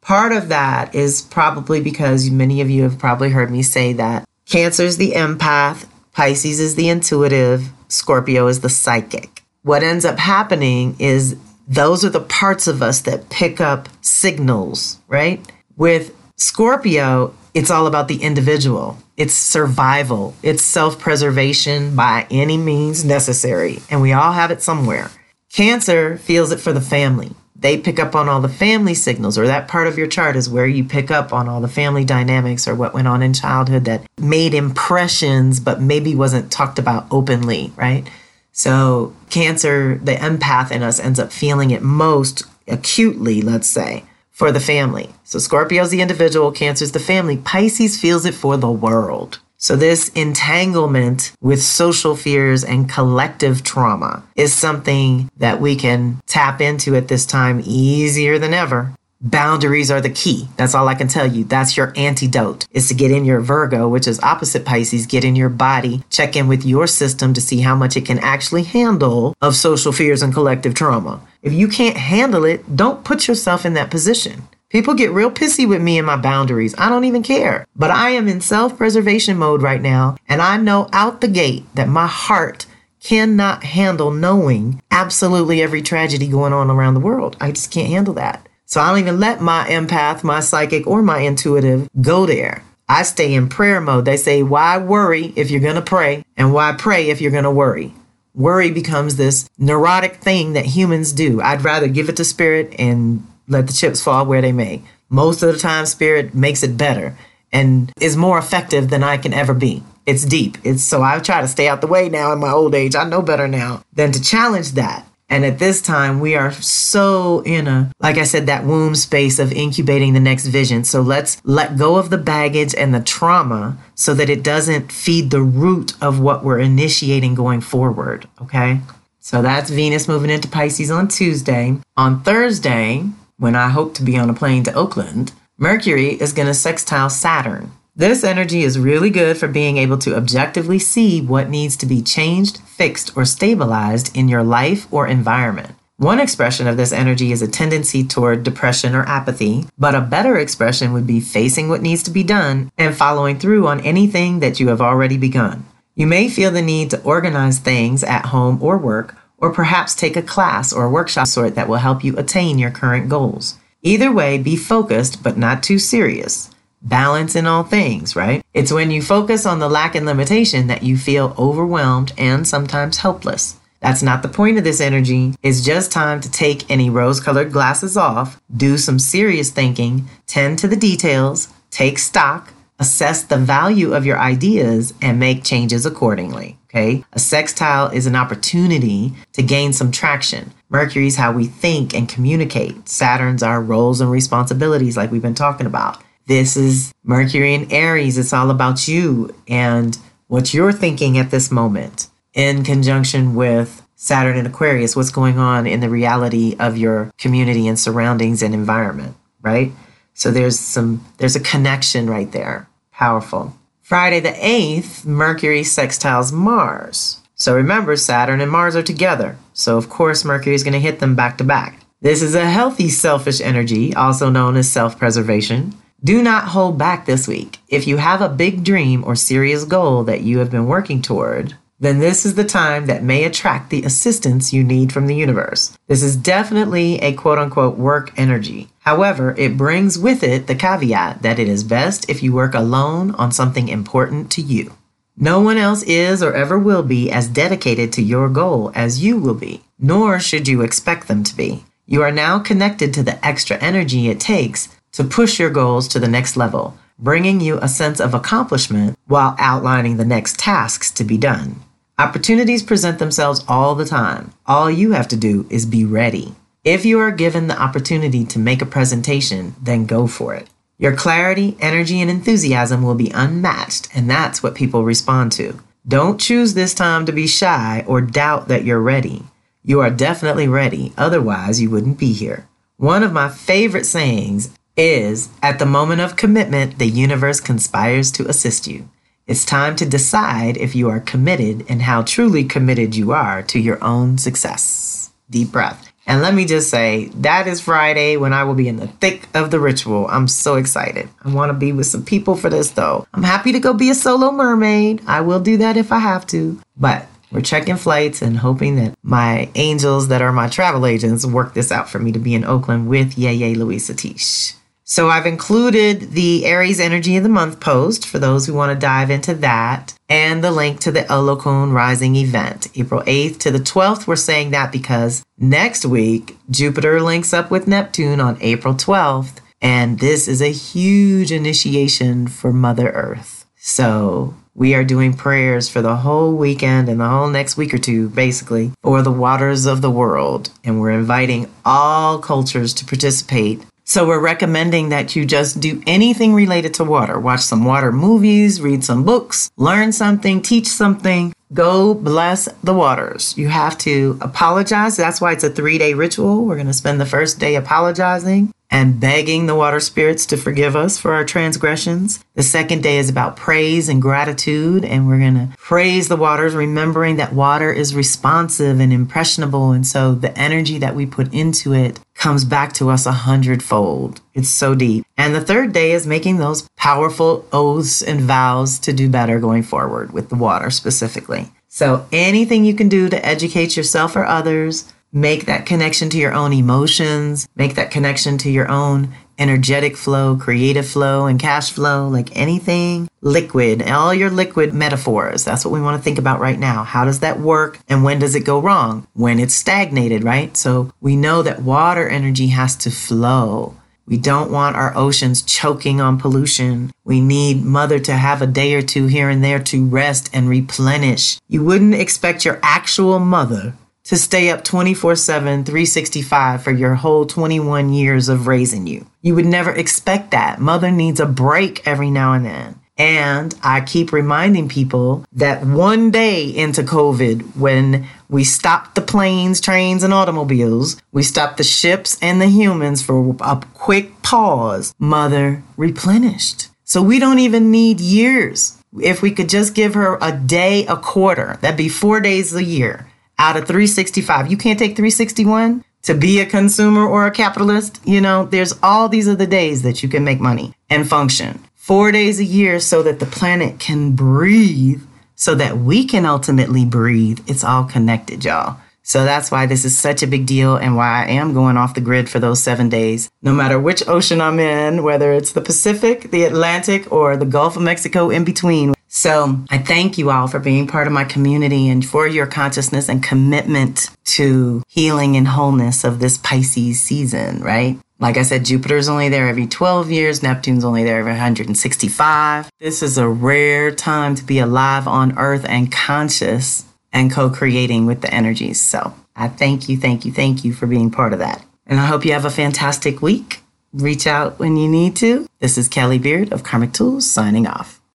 Part 0.00 0.32
of 0.32 0.48
that 0.48 0.94
is 0.94 1.22
probably 1.22 1.80
because 1.80 2.28
many 2.28 2.60
of 2.60 2.68
you 2.68 2.82
have 2.82 2.98
probably 2.98 3.30
heard 3.30 3.50
me 3.50 3.62
say 3.62 3.92
that 3.94 4.24
Cancer 4.46 4.82
is 4.82 4.96
the 4.96 5.12
empath, 5.12 5.86
Pisces 6.12 6.58
is 6.58 6.74
the 6.74 6.88
intuitive, 6.88 7.70
Scorpio 7.88 8.48
is 8.48 8.60
the 8.60 8.68
psychic. 8.68 9.42
What 9.62 9.84
ends 9.84 10.04
up 10.04 10.18
happening 10.18 10.96
is 10.98 11.36
those 11.68 12.04
are 12.04 12.10
the 12.10 12.20
parts 12.20 12.66
of 12.66 12.82
us 12.82 13.02
that 13.02 13.30
pick 13.30 13.60
up 13.60 13.88
signals, 14.00 14.98
right? 15.06 15.40
With 15.76 16.14
Scorpio, 16.36 17.34
it's 17.54 17.70
all 17.70 17.86
about 17.86 18.08
the 18.08 18.22
individual. 18.22 18.98
It's 19.16 19.34
survival. 19.34 20.34
It's 20.42 20.64
self 20.64 20.98
preservation 20.98 21.94
by 21.94 22.26
any 22.30 22.56
means 22.56 23.04
necessary. 23.04 23.78
And 23.88 24.02
we 24.02 24.12
all 24.12 24.32
have 24.32 24.50
it 24.50 24.62
somewhere. 24.62 25.10
Cancer 25.52 26.16
feels 26.18 26.50
it 26.50 26.60
for 26.60 26.72
the 26.72 26.80
family 26.80 27.32
they 27.62 27.78
pick 27.78 27.98
up 27.98 28.14
on 28.14 28.28
all 28.28 28.40
the 28.40 28.48
family 28.48 28.92
signals, 28.92 29.38
or 29.38 29.46
that 29.46 29.68
part 29.68 29.86
of 29.86 29.96
your 29.96 30.08
chart 30.08 30.36
is 30.36 30.50
where 30.50 30.66
you 30.66 30.84
pick 30.84 31.10
up 31.10 31.32
on 31.32 31.48
all 31.48 31.60
the 31.60 31.68
family 31.68 32.04
dynamics 32.04 32.66
or 32.66 32.74
what 32.74 32.92
went 32.92 33.08
on 33.08 33.22
in 33.22 33.32
childhood 33.32 33.84
that 33.84 34.04
made 34.18 34.52
impressions 34.52 35.60
but 35.60 35.80
maybe 35.80 36.14
wasn't 36.14 36.50
talked 36.50 36.78
about 36.78 37.06
openly, 37.10 37.72
right? 37.76 38.06
So, 38.50 39.14
cancer, 39.30 39.98
the 40.02 40.14
empath 40.14 40.70
in 40.70 40.82
us 40.82 41.00
ends 41.00 41.18
up 41.18 41.32
feeling 41.32 41.70
it 41.70 41.82
most 41.82 42.42
acutely, 42.68 43.40
let's 43.40 43.68
say, 43.68 44.04
for 44.30 44.52
the 44.52 44.60
family. 44.60 45.08
So, 45.24 45.38
Scorpio's 45.38 45.90
the 45.90 46.02
individual, 46.02 46.52
Cancer's 46.52 46.92
the 46.92 47.00
family. 47.00 47.38
Pisces 47.38 47.98
feels 47.98 48.26
it 48.26 48.34
for 48.34 48.56
the 48.56 48.70
world. 48.70 49.38
So, 49.62 49.76
this 49.76 50.08
entanglement 50.08 51.36
with 51.40 51.62
social 51.62 52.16
fears 52.16 52.64
and 52.64 52.88
collective 52.88 53.62
trauma 53.62 54.24
is 54.34 54.52
something 54.52 55.30
that 55.36 55.60
we 55.60 55.76
can 55.76 56.20
tap 56.26 56.60
into 56.60 56.96
at 56.96 57.06
this 57.06 57.24
time 57.24 57.62
easier 57.64 58.40
than 58.40 58.54
ever. 58.54 58.92
Boundaries 59.20 59.88
are 59.88 60.00
the 60.00 60.10
key. 60.10 60.48
That's 60.56 60.74
all 60.74 60.88
I 60.88 60.96
can 60.96 61.06
tell 61.06 61.28
you. 61.28 61.44
That's 61.44 61.76
your 61.76 61.92
antidote 61.94 62.66
is 62.72 62.88
to 62.88 62.94
get 62.94 63.12
in 63.12 63.24
your 63.24 63.38
Virgo, 63.38 63.88
which 63.88 64.08
is 64.08 64.18
opposite 64.18 64.64
Pisces, 64.64 65.06
get 65.06 65.24
in 65.24 65.36
your 65.36 65.48
body, 65.48 66.02
check 66.10 66.34
in 66.34 66.48
with 66.48 66.64
your 66.64 66.88
system 66.88 67.32
to 67.32 67.40
see 67.40 67.60
how 67.60 67.76
much 67.76 67.96
it 67.96 68.04
can 68.04 68.18
actually 68.18 68.64
handle 68.64 69.36
of 69.40 69.54
social 69.54 69.92
fears 69.92 70.22
and 70.22 70.34
collective 70.34 70.74
trauma. 70.74 71.20
If 71.40 71.52
you 71.52 71.68
can't 71.68 71.96
handle 71.96 72.44
it, 72.44 72.74
don't 72.74 73.04
put 73.04 73.28
yourself 73.28 73.64
in 73.64 73.74
that 73.74 73.92
position. 73.92 74.48
People 74.72 74.94
get 74.94 75.12
real 75.12 75.30
pissy 75.30 75.68
with 75.68 75.82
me 75.82 75.98
and 75.98 76.06
my 76.06 76.16
boundaries. 76.16 76.74
I 76.78 76.88
don't 76.88 77.04
even 77.04 77.22
care. 77.22 77.66
But 77.76 77.90
I 77.90 78.10
am 78.10 78.26
in 78.26 78.40
self 78.40 78.78
preservation 78.78 79.36
mode 79.36 79.60
right 79.60 79.82
now, 79.82 80.16
and 80.30 80.40
I 80.40 80.56
know 80.56 80.88
out 80.94 81.20
the 81.20 81.28
gate 81.28 81.66
that 81.74 81.88
my 81.88 82.06
heart 82.06 82.64
cannot 82.98 83.64
handle 83.64 84.10
knowing 84.10 84.80
absolutely 84.90 85.60
every 85.60 85.82
tragedy 85.82 86.26
going 86.26 86.54
on 86.54 86.70
around 86.70 86.94
the 86.94 87.00
world. 87.00 87.36
I 87.38 87.52
just 87.52 87.70
can't 87.70 87.90
handle 87.90 88.14
that. 88.14 88.48
So 88.64 88.80
I 88.80 88.88
don't 88.88 89.00
even 89.00 89.20
let 89.20 89.42
my 89.42 89.66
empath, 89.68 90.24
my 90.24 90.40
psychic, 90.40 90.86
or 90.86 91.02
my 91.02 91.18
intuitive 91.18 91.90
go 92.00 92.24
there. 92.24 92.64
I 92.88 93.02
stay 93.02 93.34
in 93.34 93.50
prayer 93.50 93.80
mode. 93.80 94.06
They 94.06 94.16
say, 94.16 94.42
why 94.42 94.78
worry 94.78 95.34
if 95.36 95.50
you're 95.50 95.60
going 95.60 95.74
to 95.74 95.82
pray? 95.82 96.24
And 96.38 96.54
why 96.54 96.72
pray 96.72 97.10
if 97.10 97.20
you're 97.20 97.30
going 97.30 97.44
to 97.44 97.50
worry? 97.50 97.92
Worry 98.34 98.70
becomes 98.70 99.16
this 99.16 99.50
neurotic 99.58 100.16
thing 100.16 100.54
that 100.54 100.64
humans 100.64 101.12
do. 101.12 101.42
I'd 101.42 101.64
rather 101.64 101.88
give 101.88 102.08
it 102.08 102.16
to 102.16 102.24
spirit 102.24 102.74
and 102.78 103.26
let 103.48 103.66
the 103.66 103.72
chips 103.72 104.02
fall 104.02 104.26
where 104.26 104.42
they 104.42 104.52
may. 104.52 104.82
Most 105.08 105.42
of 105.42 105.52
the 105.52 105.58
time, 105.58 105.86
spirit 105.86 106.34
makes 106.34 106.62
it 106.62 106.76
better 106.76 107.16
and 107.52 107.92
is 108.00 108.16
more 108.16 108.38
effective 108.38 108.88
than 108.88 109.02
I 109.02 109.18
can 109.18 109.34
ever 109.34 109.54
be. 109.54 109.82
It's 110.06 110.24
deep. 110.24 110.58
It's 110.64 110.82
so 110.82 111.02
I 111.02 111.18
try 111.20 111.42
to 111.42 111.48
stay 111.48 111.68
out 111.68 111.80
the 111.80 111.86
way 111.86 112.08
now 112.08 112.32
in 112.32 112.40
my 112.40 112.50
old 112.50 112.74
age. 112.74 112.94
I 112.94 113.04
know 113.04 113.22
better 113.22 113.46
now 113.46 113.84
than 113.92 114.10
to 114.12 114.20
challenge 114.20 114.72
that. 114.72 115.06
And 115.28 115.46
at 115.46 115.58
this 115.58 115.80
time, 115.80 116.20
we 116.20 116.34
are 116.34 116.52
so 116.52 117.40
in 117.46 117.66
a, 117.66 117.90
like 118.00 118.18
I 118.18 118.24
said, 118.24 118.46
that 118.46 118.66
womb 118.66 118.94
space 118.94 119.38
of 119.38 119.50
incubating 119.50 120.12
the 120.12 120.20
next 120.20 120.46
vision. 120.46 120.84
So 120.84 121.00
let's 121.00 121.40
let 121.44 121.78
go 121.78 121.96
of 121.96 122.10
the 122.10 122.18
baggage 122.18 122.74
and 122.74 122.94
the 122.94 123.00
trauma 123.00 123.78
so 123.94 124.12
that 124.12 124.28
it 124.28 124.42
doesn't 124.42 124.92
feed 124.92 125.30
the 125.30 125.40
root 125.40 125.94
of 126.02 126.20
what 126.20 126.44
we're 126.44 126.58
initiating 126.58 127.34
going 127.34 127.62
forward. 127.62 128.28
Okay. 128.42 128.80
So 129.20 129.40
that's 129.40 129.70
Venus 129.70 130.06
moving 130.06 130.28
into 130.28 130.48
Pisces 130.48 130.90
on 130.90 131.08
Tuesday. 131.08 131.78
On 131.96 132.22
Thursday, 132.22 133.04
when 133.42 133.56
I 133.56 133.70
hope 133.70 133.94
to 133.94 134.04
be 134.04 134.16
on 134.16 134.30
a 134.30 134.34
plane 134.34 134.62
to 134.62 134.72
Oakland, 134.72 135.32
Mercury 135.58 136.10
is 136.10 136.32
going 136.32 136.46
to 136.46 136.54
sextile 136.54 137.10
Saturn. 137.10 137.72
This 137.96 138.22
energy 138.22 138.62
is 138.62 138.78
really 138.78 139.10
good 139.10 139.36
for 139.36 139.48
being 139.48 139.78
able 139.78 139.98
to 139.98 140.14
objectively 140.14 140.78
see 140.78 141.20
what 141.20 141.50
needs 141.50 141.76
to 141.78 141.86
be 141.86 142.02
changed, 142.02 142.58
fixed, 142.60 143.16
or 143.16 143.24
stabilized 143.24 144.16
in 144.16 144.28
your 144.28 144.44
life 144.44 144.86
or 144.92 145.08
environment. 145.08 145.74
One 145.96 146.20
expression 146.20 146.68
of 146.68 146.76
this 146.76 146.92
energy 146.92 147.32
is 147.32 147.42
a 147.42 147.48
tendency 147.48 148.04
toward 148.04 148.44
depression 148.44 148.94
or 148.94 149.02
apathy, 149.08 149.64
but 149.76 149.96
a 149.96 150.00
better 150.00 150.36
expression 150.36 150.92
would 150.92 151.08
be 151.08 151.18
facing 151.18 151.68
what 151.68 151.82
needs 151.82 152.04
to 152.04 152.12
be 152.12 152.22
done 152.22 152.70
and 152.78 152.94
following 152.94 153.40
through 153.40 153.66
on 153.66 153.80
anything 153.80 154.38
that 154.38 154.60
you 154.60 154.68
have 154.68 154.80
already 154.80 155.16
begun. 155.16 155.64
You 155.96 156.06
may 156.06 156.28
feel 156.28 156.52
the 156.52 156.62
need 156.62 156.90
to 156.90 157.02
organize 157.02 157.58
things 157.58 158.04
at 158.04 158.26
home 158.26 158.62
or 158.62 158.78
work, 158.78 159.16
or 159.42 159.52
perhaps 159.52 159.94
take 159.94 160.16
a 160.16 160.22
class 160.22 160.72
or 160.72 160.84
a 160.84 160.90
workshop 160.90 161.26
sort 161.26 161.56
that 161.56 161.68
will 161.68 161.76
help 161.76 162.02
you 162.02 162.16
attain 162.16 162.58
your 162.58 162.70
current 162.70 163.10
goals. 163.10 163.58
Either 163.82 164.12
way, 164.12 164.38
be 164.38 164.56
focused 164.56 165.22
but 165.22 165.36
not 165.36 165.62
too 165.62 165.78
serious. 165.78 166.48
Balance 166.80 167.34
in 167.36 167.46
all 167.46 167.64
things, 167.64 168.16
right? 168.16 168.42
It's 168.54 168.72
when 168.72 168.90
you 168.92 169.02
focus 169.02 169.44
on 169.44 169.58
the 169.58 169.68
lack 169.68 169.94
and 169.94 170.06
limitation 170.06 170.68
that 170.68 170.84
you 170.84 170.96
feel 170.96 171.34
overwhelmed 171.36 172.12
and 172.16 172.46
sometimes 172.46 172.98
helpless. 172.98 173.56
That's 173.80 174.02
not 174.02 174.22
the 174.22 174.28
point 174.28 174.58
of 174.58 174.64
this 174.64 174.80
energy. 174.80 175.34
It's 175.42 175.60
just 175.60 175.90
time 175.90 176.20
to 176.20 176.30
take 176.30 176.70
any 176.70 176.88
rose 176.88 177.18
colored 177.18 177.50
glasses 177.50 177.96
off, 177.96 178.40
do 178.56 178.78
some 178.78 179.00
serious 179.00 179.50
thinking, 179.50 180.08
tend 180.28 180.60
to 180.60 180.68
the 180.68 180.76
details, 180.76 181.48
take 181.70 181.98
stock, 181.98 182.52
assess 182.78 183.24
the 183.24 183.38
value 183.38 183.92
of 183.92 184.06
your 184.06 184.20
ideas, 184.20 184.94
and 185.02 185.18
make 185.18 185.42
changes 185.42 185.84
accordingly. 185.84 186.58
Okay. 186.72 187.04
A 187.12 187.18
sextile 187.18 187.88
is 187.88 188.06
an 188.06 188.16
opportunity 188.16 189.12
to 189.34 189.42
gain 189.42 189.74
some 189.74 189.92
traction. 189.92 190.54
Mercury 190.70 191.06
is 191.06 191.16
how 191.16 191.30
we 191.30 191.44
think 191.44 191.94
and 191.94 192.08
communicate. 192.08 192.88
Saturn's 192.88 193.42
our 193.42 193.60
roles 193.60 194.00
and 194.00 194.10
responsibilities, 194.10 194.96
like 194.96 195.12
we've 195.12 195.20
been 195.20 195.34
talking 195.34 195.66
about. 195.66 196.02
This 196.26 196.56
is 196.56 196.94
Mercury 197.04 197.52
in 197.52 197.70
Aries. 197.70 198.16
It's 198.16 198.32
all 198.32 198.50
about 198.50 198.88
you 198.88 199.34
and 199.46 199.98
what 200.28 200.54
you're 200.54 200.72
thinking 200.72 201.18
at 201.18 201.30
this 201.30 201.50
moment 201.50 202.08
in 202.32 202.64
conjunction 202.64 203.34
with 203.34 203.86
Saturn 203.96 204.38
in 204.38 204.46
Aquarius, 204.46 204.96
what's 204.96 205.10
going 205.10 205.38
on 205.38 205.66
in 205.66 205.80
the 205.80 205.90
reality 205.90 206.56
of 206.58 206.78
your 206.78 207.12
community 207.18 207.68
and 207.68 207.78
surroundings 207.78 208.42
and 208.42 208.54
environment, 208.54 209.14
right? 209.42 209.72
So 210.14 210.30
there's 210.30 210.58
some 210.58 211.04
there's 211.18 211.36
a 211.36 211.40
connection 211.40 212.08
right 212.08 212.32
there. 212.32 212.66
Powerful. 212.92 213.54
Friday 213.82 214.20
the 214.20 214.30
8th, 214.30 215.04
Mercury 215.04 215.62
sextiles 215.62 216.32
Mars. 216.32 217.20
So 217.34 217.52
remember, 217.56 217.96
Saturn 217.96 218.40
and 218.40 218.50
Mars 218.50 218.76
are 218.76 218.82
together. 218.82 219.36
So, 219.54 219.76
of 219.76 219.88
course, 219.88 220.24
Mercury 220.24 220.54
is 220.54 220.62
going 220.62 220.72
to 220.74 220.78
hit 220.78 221.00
them 221.00 221.16
back 221.16 221.36
to 221.38 221.44
back. 221.44 221.84
This 222.00 222.22
is 222.22 222.36
a 222.36 222.48
healthy 222.48 222.88
selfish 222.88 223.40
energy, 223.40 223.92
also 223.92 224.30
known 224.30 224.56
as 224.56 224.70
self 224.70 224.96
preservation. 224.96 225.74
Do 226.02 226.22
not 226.22 226.48
hold 226.48 226.78
back 226.78 227.06
this 227.06 227.26
week. 227.26 227.58
If 227.66 227.88
you 227.88 227.96
have 227.96 228.22
a 228.22 228.28
big 228.28 228.62
dream 228.62 229.02
or 229.04 229.16
serious 229.16 229.64
goal 229.64 230.04
that 230.04 230.22
you 230.22 230.38
have 230.38 230.50
been 230.50 230.66
working 230.66 231.02
toward, 231.02 231.56
then 231.80 231.98
this 231.98 232.24
is 232.24 232.36
the 232.36 232.44
time 232.44 232.86
that 232.86 233.02
may 233.02 233.24
attract 233.24 233.70
the 233.70 233.82
assistance 233.82 234.52
you 234.52 234.62
need 234.62 234.92
from 234.92 235.08
the 235.08 235.16
universe. 235.16 235.76
This 235.88 236.04
is 236.04 236.16
definitely 236.16 237.00
a 237.00 237.14
quote 237.14 237.38
unquote 237.38 237.76
work 237.76 238.12
energy. 238.16 238.71
However, 238.82 239.34
it 239.38 239.56
brings 239.56 239.98
with 239.98 240.24
it 240.24 240.48
the 240.48 240.56
caveat 240.56 241.22
that 241.22 241.38
it 241.38 241.48
is 241.48 241.62
best 241.62 242.08
if 242.10 242.22
you 242.22 242.32
work 242.32 242.54
alone 242.54 243.12
on 243.12 243.30
something 243.30 243.68
important 243.68 244.30
to 244.32 244.42
you. 244.42 244.72
No 245.16 245.40
one 245.40 245.56
else 245.56 245.82
is 245.84 246.22
or 246.22 246.32
ever 246.32 246.58
will 246.58 246.82
be 246.82 247.10
as 247.10 247.28
dedicated 247.28 247.92
to 247.92 248.02
your 248.02 248.28
goal 248.28 248.72
as 248.74 249.02
you 249.02 249.18
will 249.18 249.34
be, 249.34 249.62
nor 249.78 250.18
should 250.18 250.48
you 250.48 250.62
expect 250.62 251.06
them 251.06 251.22
to 251.22 251.36
be. 251.36 251.64
You 251.86 252.02
are 252.02 252.10
now 252.10 252.40
connected 252.40 252.92
to 252.94 253.02
the 253.04 253.24
extra 253.24 253.56
energy 253.58 254.08
it 254.08 254.18
takes 254.18 254.68
to 254.92 255.04
push 255.04 255.38
your 255.38 255.50
goals 255.50 255.86
to 255.88 256.00
the 256.00 256.08
next 256.08 256.36
level, 256.36 256.76
bringing 256.98 257.40
you 257.40 257.58
a 257.58 257.68
sense 257.68 258.00
of 258.00 258.14
accomplishment 258.14 258.98
while 259.06 259.36
outlining 259.38 259.96
the 259.96 260.04
next 260.04 260.38
tasks 260.38 260.90
to 260.92 261.04
be 261.04 261.16
done. 261.16 261.62
Opportunities 261.98 262.62
present 262.62 262.98
themselves 262.98 263.44
all 263.46 263.76
the 263.76 263.84
time. 263.84 264.32
All 264.46 264.68
you 264.68 264.92
have 264.92 265.06
to 265.08 265.16
do 265.16 265.46
is 265.50 265.66
be 265.66 265.84
ready. 265.84 266.34
If 266.64 266.84
you 266.84 267.00
are 267.00 267.10
given 267.10 267.48
the 267.48 267.60
opportunity 267.60 268.24
to 268.26 268.38
make 268.38 268.62
a 268.62 268.66
presentation, 268.66 269.56
then 269.60 269.84
go 269.84 270.06
for 270.06 270.32
it. 270.32 270.46
Your 270.78 270.94
clarity, 270.94 271.56
energy, 271.58 272.00
and 272.00 272.08
enthusiasm 272.08 272.84
will 272.84 272.94
be 272.94 273.10
unmatched, 273.12 273.88
and 273.92 274.08
that's 274.08 274.44
what 274.44 274.54
people 274.54 274.84
respond 274.84 275.32
to. 275.32 275.58
Don't 275.88 276.20
choose 276.20 276.54
this 276.54 276.72
time 276.72 277.04
to 277.06 277.12
be 277.12 277.26
shy 277.26 277.82
or 277.88 278.00
doubt 278.00 278.46
that 278.46 278.64
you're 278.64 278.80
ready. 278.80 279.24
You 279.64 279.80
are 279.80 279.90
definitely 279.90 280.46
ready, 280.46 280.92
otherwise, 280.96 281.60
you 281.60 281.68
wouldn't 281.68 281.98
be 281.98 282.12
here. 282.12 282.48
One 282.76 283.02
of 283.02 283.12
my 283.12 283.28
favorite 283.28 283.84
sayings 283.84 284.56
is 284.76 285.30
At 285.42 285.58
the 285.58 285.66
moment 285.66 286.00
of 286.00 286.14
commitment, 286.14 286.78
the 286.78 286.86
universe 286.86 287.40
conspires 287.40 288.12
to 288.12 288.28
assist 288.28 288.68
you. 288.68 288.88
It's 289.26 289.44
time 289.44 289.74
to 289.76 289.84
decide 289.84 290.56
if 290.56 290.76
you 290.76 290.88
are 290.88 291.00
committed 291.00 291.64
and 291.68 291.82
how 291.82 292.02
truly 292.02 292.44
committed 292.44 292.94
you 292.94 293.10
are 293.10 293.42
to 293.42 293.58
your 293.58 293.82
own 293.82 294.16
success. 294.16 295.10
Deep 295.28 295.50
breath. 295.50 295.91
And 296.06 296.20
let 296.20 296.34
me 296.34 296.44
just 296.44 296.68
say, 296.68 297.06
that 297.16 297.46
is 297.46 297.60
Friday 297.60 298.16
when 298.16 298.32
I 298.32 298.44
will 298.44 298.54
be 298.54 298.68
in 298.68 298.76
the 298.76 298.88
thick 298.88 299.28
of 299.34 299.50
the 299.50 299.60
ritual. 299.60 300.06
I'm 300.08 300.28
so 300.28 300.56
excited. 300.56 301.08
I 301.22 301.32
want 301.32 301.50
to 301.50 301.54
be 301.54 301.72
with 301.72 301.86
some 301.86 302.04
people 302.04 302.36
for 302.36 302.50
this, 302.50 302.72
though. 302.72 303.06
I'm 303.14 303.22
happy 303.22 303.52
to 303.52 303.60
go 303.60 303.72
be 303.72 303.90
a 303.90 303.94
solo 303.94 304.32
mermaid. 304.32 305.02
I 305.06 305.20
will 305.20 305.40
do 305.40 305.56
that 305.58 305.76
if 305.76 305.92
I 305.92 305.98
have 306.00 306.26
to. 306.28 306.60
But 306.76 307.06
we're 307.30 307.40
checking 307.40 307.76
flights 307.76 308.20
and 308.20 308.36
hoping 308.36 308.76
that 308.76 308.94
my 309.02 309.48
angels 309.54 310.08
that 310.08 310.22
are 310.22 310.32
my 310.32 310.48
travel 310.48 310.86
agents 310.86 311.24
work 311.24 311.54
this 311.54 311.72
out 311.72 311.88
for 311.88 311.98
me 311.98 312.12
to 312.12 312.18
be 312.18 312.34
in 312.34 312.44
Oakland 312.44 312.88
with 312.88 313.14
Yeye 313.14 313.56
Luisah 313.56 313.94
Teish. 313.94 314.54
So 314.92 315.08
I've 315.08 315.24
included 315.24 316.12
the 316.12 316.44
Aries 316.44 316.78
Energy 316.78 317.16
of 317.16 317.22
the 317.22 317.30
Month 317.30 317.60
post 317.60 318.06
for 318.06 318.18
those 318.18 318.44
who 318.44 318.52
want 318.52 318.78
to 318.78 318.86
dive 318.86 319.08
into 319.08 319.32
that 319.36 319.94
and 320.10 320.44
the 320.44 320.50
link 320.50 320.80
to 320.80 320.92
the 320.92 321.04
Olokun 321.04 321.72
Rising 321.72 322.14
event, 322.14 322.68
April 322.74 323.00
8th 323.04 323.38
to 323.38 323.50
the 323.50 323.58
12th. 323.58 324.06
We're 324.06 324.16
saying 324.16 324.50
that 324.50 324.70
because 324.70 325.24
next 325.38 325.86
week, 325.86 326.36
Jupiter 326.50 327.00
links 327.00 327.32
up 327.32 327.50
with 327.50 327.66
Neptune 327.66 328.20
on 328.20 328.36
April 328.42 328.74
12th, 328.74 329.38
and 329.62 329.98
this 329.98 330.28
is 330.28 330.42
a 330.42 330.52
huge 330.52 331.32
initiation 331.32 332.26
for 332.26 332.52
Mother 332.52 332.90
Earth. 332.90 333.46
So 333.56 334.34
we 334.54 334.74
are 334.74 334.84
doing 334.84 335.14
prayers 335.14 335.70
for 335.70 335.80
the 335.80 335.96
whole 335.96 336.34
weekend 336.34 336.90
and 336.90 337.00
the 337.00 337.08
whole 337.08 337.28
next 337.28 337.56
week 337.56 337.72
or 337.72 337.78
two, 337.78 338.10
basically, 338.10 338.72
for 338.82 339.00
the 339.00 339.10
waters 339.10 339.64
of 339.64 339.80
the 339.80 339.90
world. 339.90 340.50
And 340.62 340.82
we're 340.82 340.90
inviting 340.90 341.50
all 341.64 342.18
cultures 342.18 342.74
to 342.74 342.84
participate 342.84 343.62
so 343.84 344.06
we're 344.06 344.20
recommending 344.20 344.90
that 344.90 345.16
you 345.16 345.24
just 345.24 345.60
do 345.60 345.82
anything 345.86 346.34
related 346.34 346.74
to 346.74 346.84
water. 346.84 347.18
Watch 347.18 347.40
some 347.40 347.64
water 347.64 347.92
movies, 347.92 348.60
read 348.60 348.84
some 348.84 349.04
books, 349.04 349.50
learn 349.56 349.92
something, 349.92 350.40
teach 350.40 350.66
something. 350.66 351.32
Go 351.52 351.92
bless 351.92 352.48
the 352.64 352.72
waters. 352.72 353.36
You 353.36 353.48
have 353.48 353.76
to 353.78 354.18
apologize. 354.22 354.96
That's 354.96 355.20
why 355.20 355.32
it's 355.32 355.44
a 355.44 355.50
three 355.50 355.76
day 355.76 355.92
ritual. 355.94 356.44
We're 356.44 356.54
going 356.54 356.66
to 356.66 356.72
spend 356.72 357.00
the 357.00 357.06
first 357.06 357.38
day 357.38 357.56
apologizing 357.56 358.52
and 358.72 358.98
begging 358.98 359.44
the 359.44 359.54
water 359.54 359.78
spirits 359.78 360.24
to 360.26 360.36
forgive 360.36 360.74
us 360.74 360.98
for 360.98 361.12
our 361.12 361.24
transgressions. 361.24 362.24
The 362.34 362.42
second 362.42 362.82
day 362.82 362.96
is 362.96 363.10
about 363.10 363.36
praise 363.36 363.90
and 363.90 364.00
gratitude, 364.00 364.82
and 364.82 365.06
we're 365.06 365.18
going 365.18 365.34
to 365.34 365.50
praise 365.58 366.08
the 366.08 366.16
waters, 366.16 366.54
remembering 366.54 367.16
that 367.16 367.34
water 367.34 367.70
is 367.70 367.94
responsive 367.94 368.80
and 368.80 368.90
impressionable. 368.90 369.72
And 369.72 369.86
so 369.86 370.14
the 370.14 370.36
energy 370.38 370.78
that 370.78 370.96
we 370.96 371.04
put 371.04 371.32
into 371.34 371.74
it 371.74 372.00
comes 372.14 372.46
back 372.46 372.72
to 372.74 372.88
us 372.88 373.04
a 373.04 373.12
hundredfold. 373.12 374.22
It's 374.32 374.48
so 374.48 374.74
deep. 374.74 375.04
And 375.18 375.34
the 375.34 375.40
third 375.40 375.74
day 375.74 375.92
is 375.92 376.06
making 376.06 376.38
those 376.38 376.66
powerful 376.76 377.46
oaths 377.52 378.00
and 378.00 378.22
vows 378.22 378.78
to 378.80 378.92
do 378.94 379.10
better 379.10 379.38
going 379.38 379.64
forward 379.64 380.12
with 380.12 380.30
the 380.30 380.36
water 380.36 380.70
specifically. 380.70 381.52
So 381.68 382.06
anything 382.10 382.64
you 382.64 382.74
can 382.74 382.88
do 382.88 383.08
to 383.08 383.26
educate 383.26 383.76
yourself 383.76 384.16
or 384.16 384.24
others, 384.24 384.92
make 385.12 385.46
that 385.46 385.66
connection 385.66 386.08
to 386.10 386.18
your 386.18 386.32
own 386.32 386.52
emotions, 386.52 387.48
make 387.54 387.74
that 387.74 387.90
connection 387.90 388.38
to 388.38 388.50
your 388.50 388.70
own 388.70 389.14
energetic 389.38 389.96
flow, 389.96 390.36
creative 390.36 390.86
flow, 390.86 391.26
and 391.26 391.40
cash 391.40 391.72
flow, 391.72 392.08
like 392.08 392.34
anything 392.36 393.08
liquid, 393.20 393.82
all 393.82 394.14
your 394.14 394.30
liquid 394.30 394.72
metaphors. 394.72 395.44
That's 395.44 395.64
what 395.64 395.72
we 395.72 395.80
want 395.80 395.96
to 395.96 396.02
think 396.02 396.18
about 396.18 396.40
right 396.40 396.58
now. 396.58 396.84
How 396.84 397.04
does 397.04 397.20
that 397.20 397.40
work 397.40 397.78
and 397.88 398.04
when 398.04 398.18
does 398.18 398.34
it 398.34 398.44
go 398.44 398.60
wrong? 398.60 399.06
When 399.14 399.38
it's 399.38 399.54
stagnated, 399.54 400.24
right? 400.24 400.56
So 400.56 400.92
we 401.00 401.16
know 401.16 401.42
that 401.42 401.62
water 401.62 402.08
energy 402.08 402.48
has 402.48 402.76
to 402.76 402.90
flow. 402.90 403.76
We 404.06 404.18
don't 404.18 404.50
want 404.50 404.76
our 404.76 404.96
oceans 404.96 405.42
choking 405.42 406.00
on 406.00 406.18
pollution. 406.18 406.90
We 407.04 407.20
need 407.20 407.64
mother 407.64 407.98
to 408.00 408.12
have 408.12 408.42
a 408.42 408.46
day 408.46 408.74
or 408.74 408.82
two 408.82 409.06
here 409.06 409.28
and 409.28 409.42
there 409.44 409.60
to 409.60 409.86
rest 409.86 410.28
and 410.32 410.48
replenish. 410.48 411.38
You 411.48 411.64
wouldn't 411.64 411.94
expect 411.94 412.44
your 412.44 412.58
actual 412.62 413.20
mother 413.20 413.74
to 414.04 414.16
stay 414.16 414.50
up 414.50 414.64
24 414.64 415.16
7, 415.16 415.64
365 415.64 416.62
for 416.62 416.72
your 416.72 416.94
whole 416.94 417.26
21 417.26 417.92
years 417.92 418.28
of 418.28 418.46
raising 418.46 418.86
you. 418.86 419.06
You 419.20 419.34
would 419.34 419.46
never 419.46 419.70
expect 419.70 420.30
that. 420.32 420.58
Mother 420.60 420.90
needs 420.90 421.20
a 421.20 421.26
break 421.26 421.86
every 421.86 422.10
now 422.10 422.32
and 422.32 422.44
then. 422.44 422.80
And 422.98 423.54
I 423.62 423.80
keep 423.80 424.12
reminding 424.12 424.68
people 424.68 425.24
that 425.32 425.64
one 425.64 426.10
day 426.10 426.44
into 426.44 426.82
COVID, 426.82 427.56
when 427.56 428.06
we 428.28 428.44
stopped 428.44 428.94
the 428.94 429.00
planes, 429.00 429.60
trains, 429.60 430.02
and 430.02 430.12
automobiles, 430.12 431.00
we 431.10 431.22
stopped 431.22 431.56
the 431.56 431.64
ships 431.64 432.18
and 432.20 432.40
the 432.40 432.46
humans 432.46 433.02
for 433.02 433.34
a 433.40 433.62
quick 433.74 434.22
pause, 434.22 434.94
Mother 434.98 435.62
replenished. 435.76 436.68
So 436.84 437.02
we 437.02 437.18
don't 437.18 437.38
even 437.38 437.70
need 437.70 437.98
years. 437.98 438.78
If 439.00 439.22
we 439.22 439.30
could 439.30 439.48
just 439.48 439.74
give 439.74 439.94
her 439.94 440.18
a 440.20 440.30
day 440.32 440.84
a 440.86 440.96
quarter, 440.96 441.58
that'd 441.62 441.78
be 441.78 441.88
four 441.88 442.20
days 442.20 442.54
a 442.54 442.62
year 442.62 443.06
out 443.38 443.56
of 443.56 443.66
365. 443.66 444.50
You 444.50 444.56
can't 444.56 444.78
take 444.78 444.96
361 444.96 445.84
to 446.02 446.14
be 446.14 446.40
a 446.40 446.46
consumer 446.46 447.06
or 447.06 447.26
a 447.26 447.30
capitalist. 447.30 448.00
You 448.04 448.20
know, 448.20 448.46
there's 448.46 448.74
all 448.82 449.08
these 449.08 449.28
other 449.28 449.46
days 449.46 449.82
that 449.82 450.02
you 450.02 450.08
can 450.08 450.24
make 450.24 450.40
money 450.40 450.74
and 450.90 451.08
function. 451.08 451.62
Four 451.74 452.12
days 452.12 452.38
a 452.38 452.44
year 452.44 452.80
so 452.80 453.02
that 453.02 453.18
the 453.18 453.26
planet 453.26 453.78
can 453.78 454.14
breathe, 454.14 455.02
so 455.34 455.54
that 455.54 455.78
we 455.78 456.04
can 456.04 456.24
ultimately 456.24 456.84
breathe. 456.84 457.40
It's 457.46 457.64
all 457.64 457.84
connected, 457.84 458.44
y'all. 458.44 458.78
So 459.04 459.24
that's 459.24 459.50
why 459.50 459.66
this 459.66 459.84
is 459.84 459.98
such 459.98 460.22
a 460.22 460.28
big 460.28 460.46
deal 460.46 460.76
and 460.76 460.96
why 460.96 461.24
I 461.24 461.30
am 461.30 461.54
going 461.54 461.76
off 461.76 461.94
the 461.94 462.00
grid 462.00 462.30
for 462.30 462.38
those 462.38 462.62
seven 462.62 462.88
days. 462.88 463.30
No 463.42 463.52
matter 463.52 463.78
which 463.78 464.06
ocean 464.06 464.40
I'm 464.40 464.60
in, 464.60 465.02
whether 465.02 465.32
it's 465.32 465.52
the 465.52 465.60
Pacific, 465.60 466.30
the 466.30 466.44
Atlantic, 466.44 467.10
or 467.10 467.36
the 467.36 467.44
Gulf 467.44 467.76
of 467.76 467.82
Mexico 467.82 468.30
in 468.30 468.44
between. 468.44 468.94
So 469.14 469.60
I 469.68 469.76
thank 469.76 470.16
you 470.16 470.30
all 470.30 470.48
for 470.48 470.58
being 470.58 470.86
part 470.86 471.06
of 471.06 471.12
my 471.12 471.24
community 471.24 471.90
and 471.90 472.04
for 472.04 472.26
your 472.26 472.46
consciousness 472.46 473.10
and 473.10 473.22
commitment 473.22 474.08
to 474.24 474.82
healing 474.88 475.36
and 475.36 475.46
wholeness 475.46 476.02
of 476.02 476.18
this 476.18 476.38
Pisces 476.38 477.02
season, 477.02 477.60
right? 477.60 477.98
Like 478.20 478.38
I 478.38 478.42
said, 478.42 478.64
Jupiter's 478.64 479.10
only 479.10 479.28
there 479.28 479.48
every 479.48 479.66
12 479.66 480.10
years, 480.10 480.42
Neptune's 480.42 480.82
only 480.82 481.04
there 481.04 481.18
every 481.18 481.32
165. 481.32 482.70
This 482.78 483.02
is 483.02 483.18
a 483.18 483.28
rare 483.28 483.94
time 483.94 484.34
to 484.34 484.44
be 484.44 484.58
alive 484.58 485.06
on 485.06 485.38
Earth 485.38 485.66
and 485.68 485.92
conscious 485.92 486.86
and 487.12 487.30
co 487.30 487.50
creating 487.50 488.06
with 488.06 488.22
the 488.22 488.32
energies. 488.32 488.80
So 488.80 489.12
I 489.36 489.48
thank 489.48 489.90
you, 489.90 489.98
thank 489.98 490.24
you, 490.24 490.32
thank 490.32 490.64
you 490.64 490.72
for 490.72 490.86
being 490.86 491.10
part 491.10 491.34
of 491.34 491.38
that. 491.38 491.62
And 491.86 492.00
I 492.00 492.06
hope 492.06 492.24
you 492.24 492.32
have 492.32 492.46
a 492.46 492.50
fantastic 492.50 493.20
week. 493.20 493.60
Reach 493.92 494.26
out 494.26 494.58
when 494.58 494.78
you 494.78 494.88
need 494.88 495.16
to. 495.16 495.46
This 495.58 495.76
is 495.76 495.86
Kelly 495.86 496.18
Beard 496.18 496.50
of 496.50 496.62
Karmic 496.62 496.94
Tools 496.94 497.30
signing 497.30 497.66
off. 497.66 498.01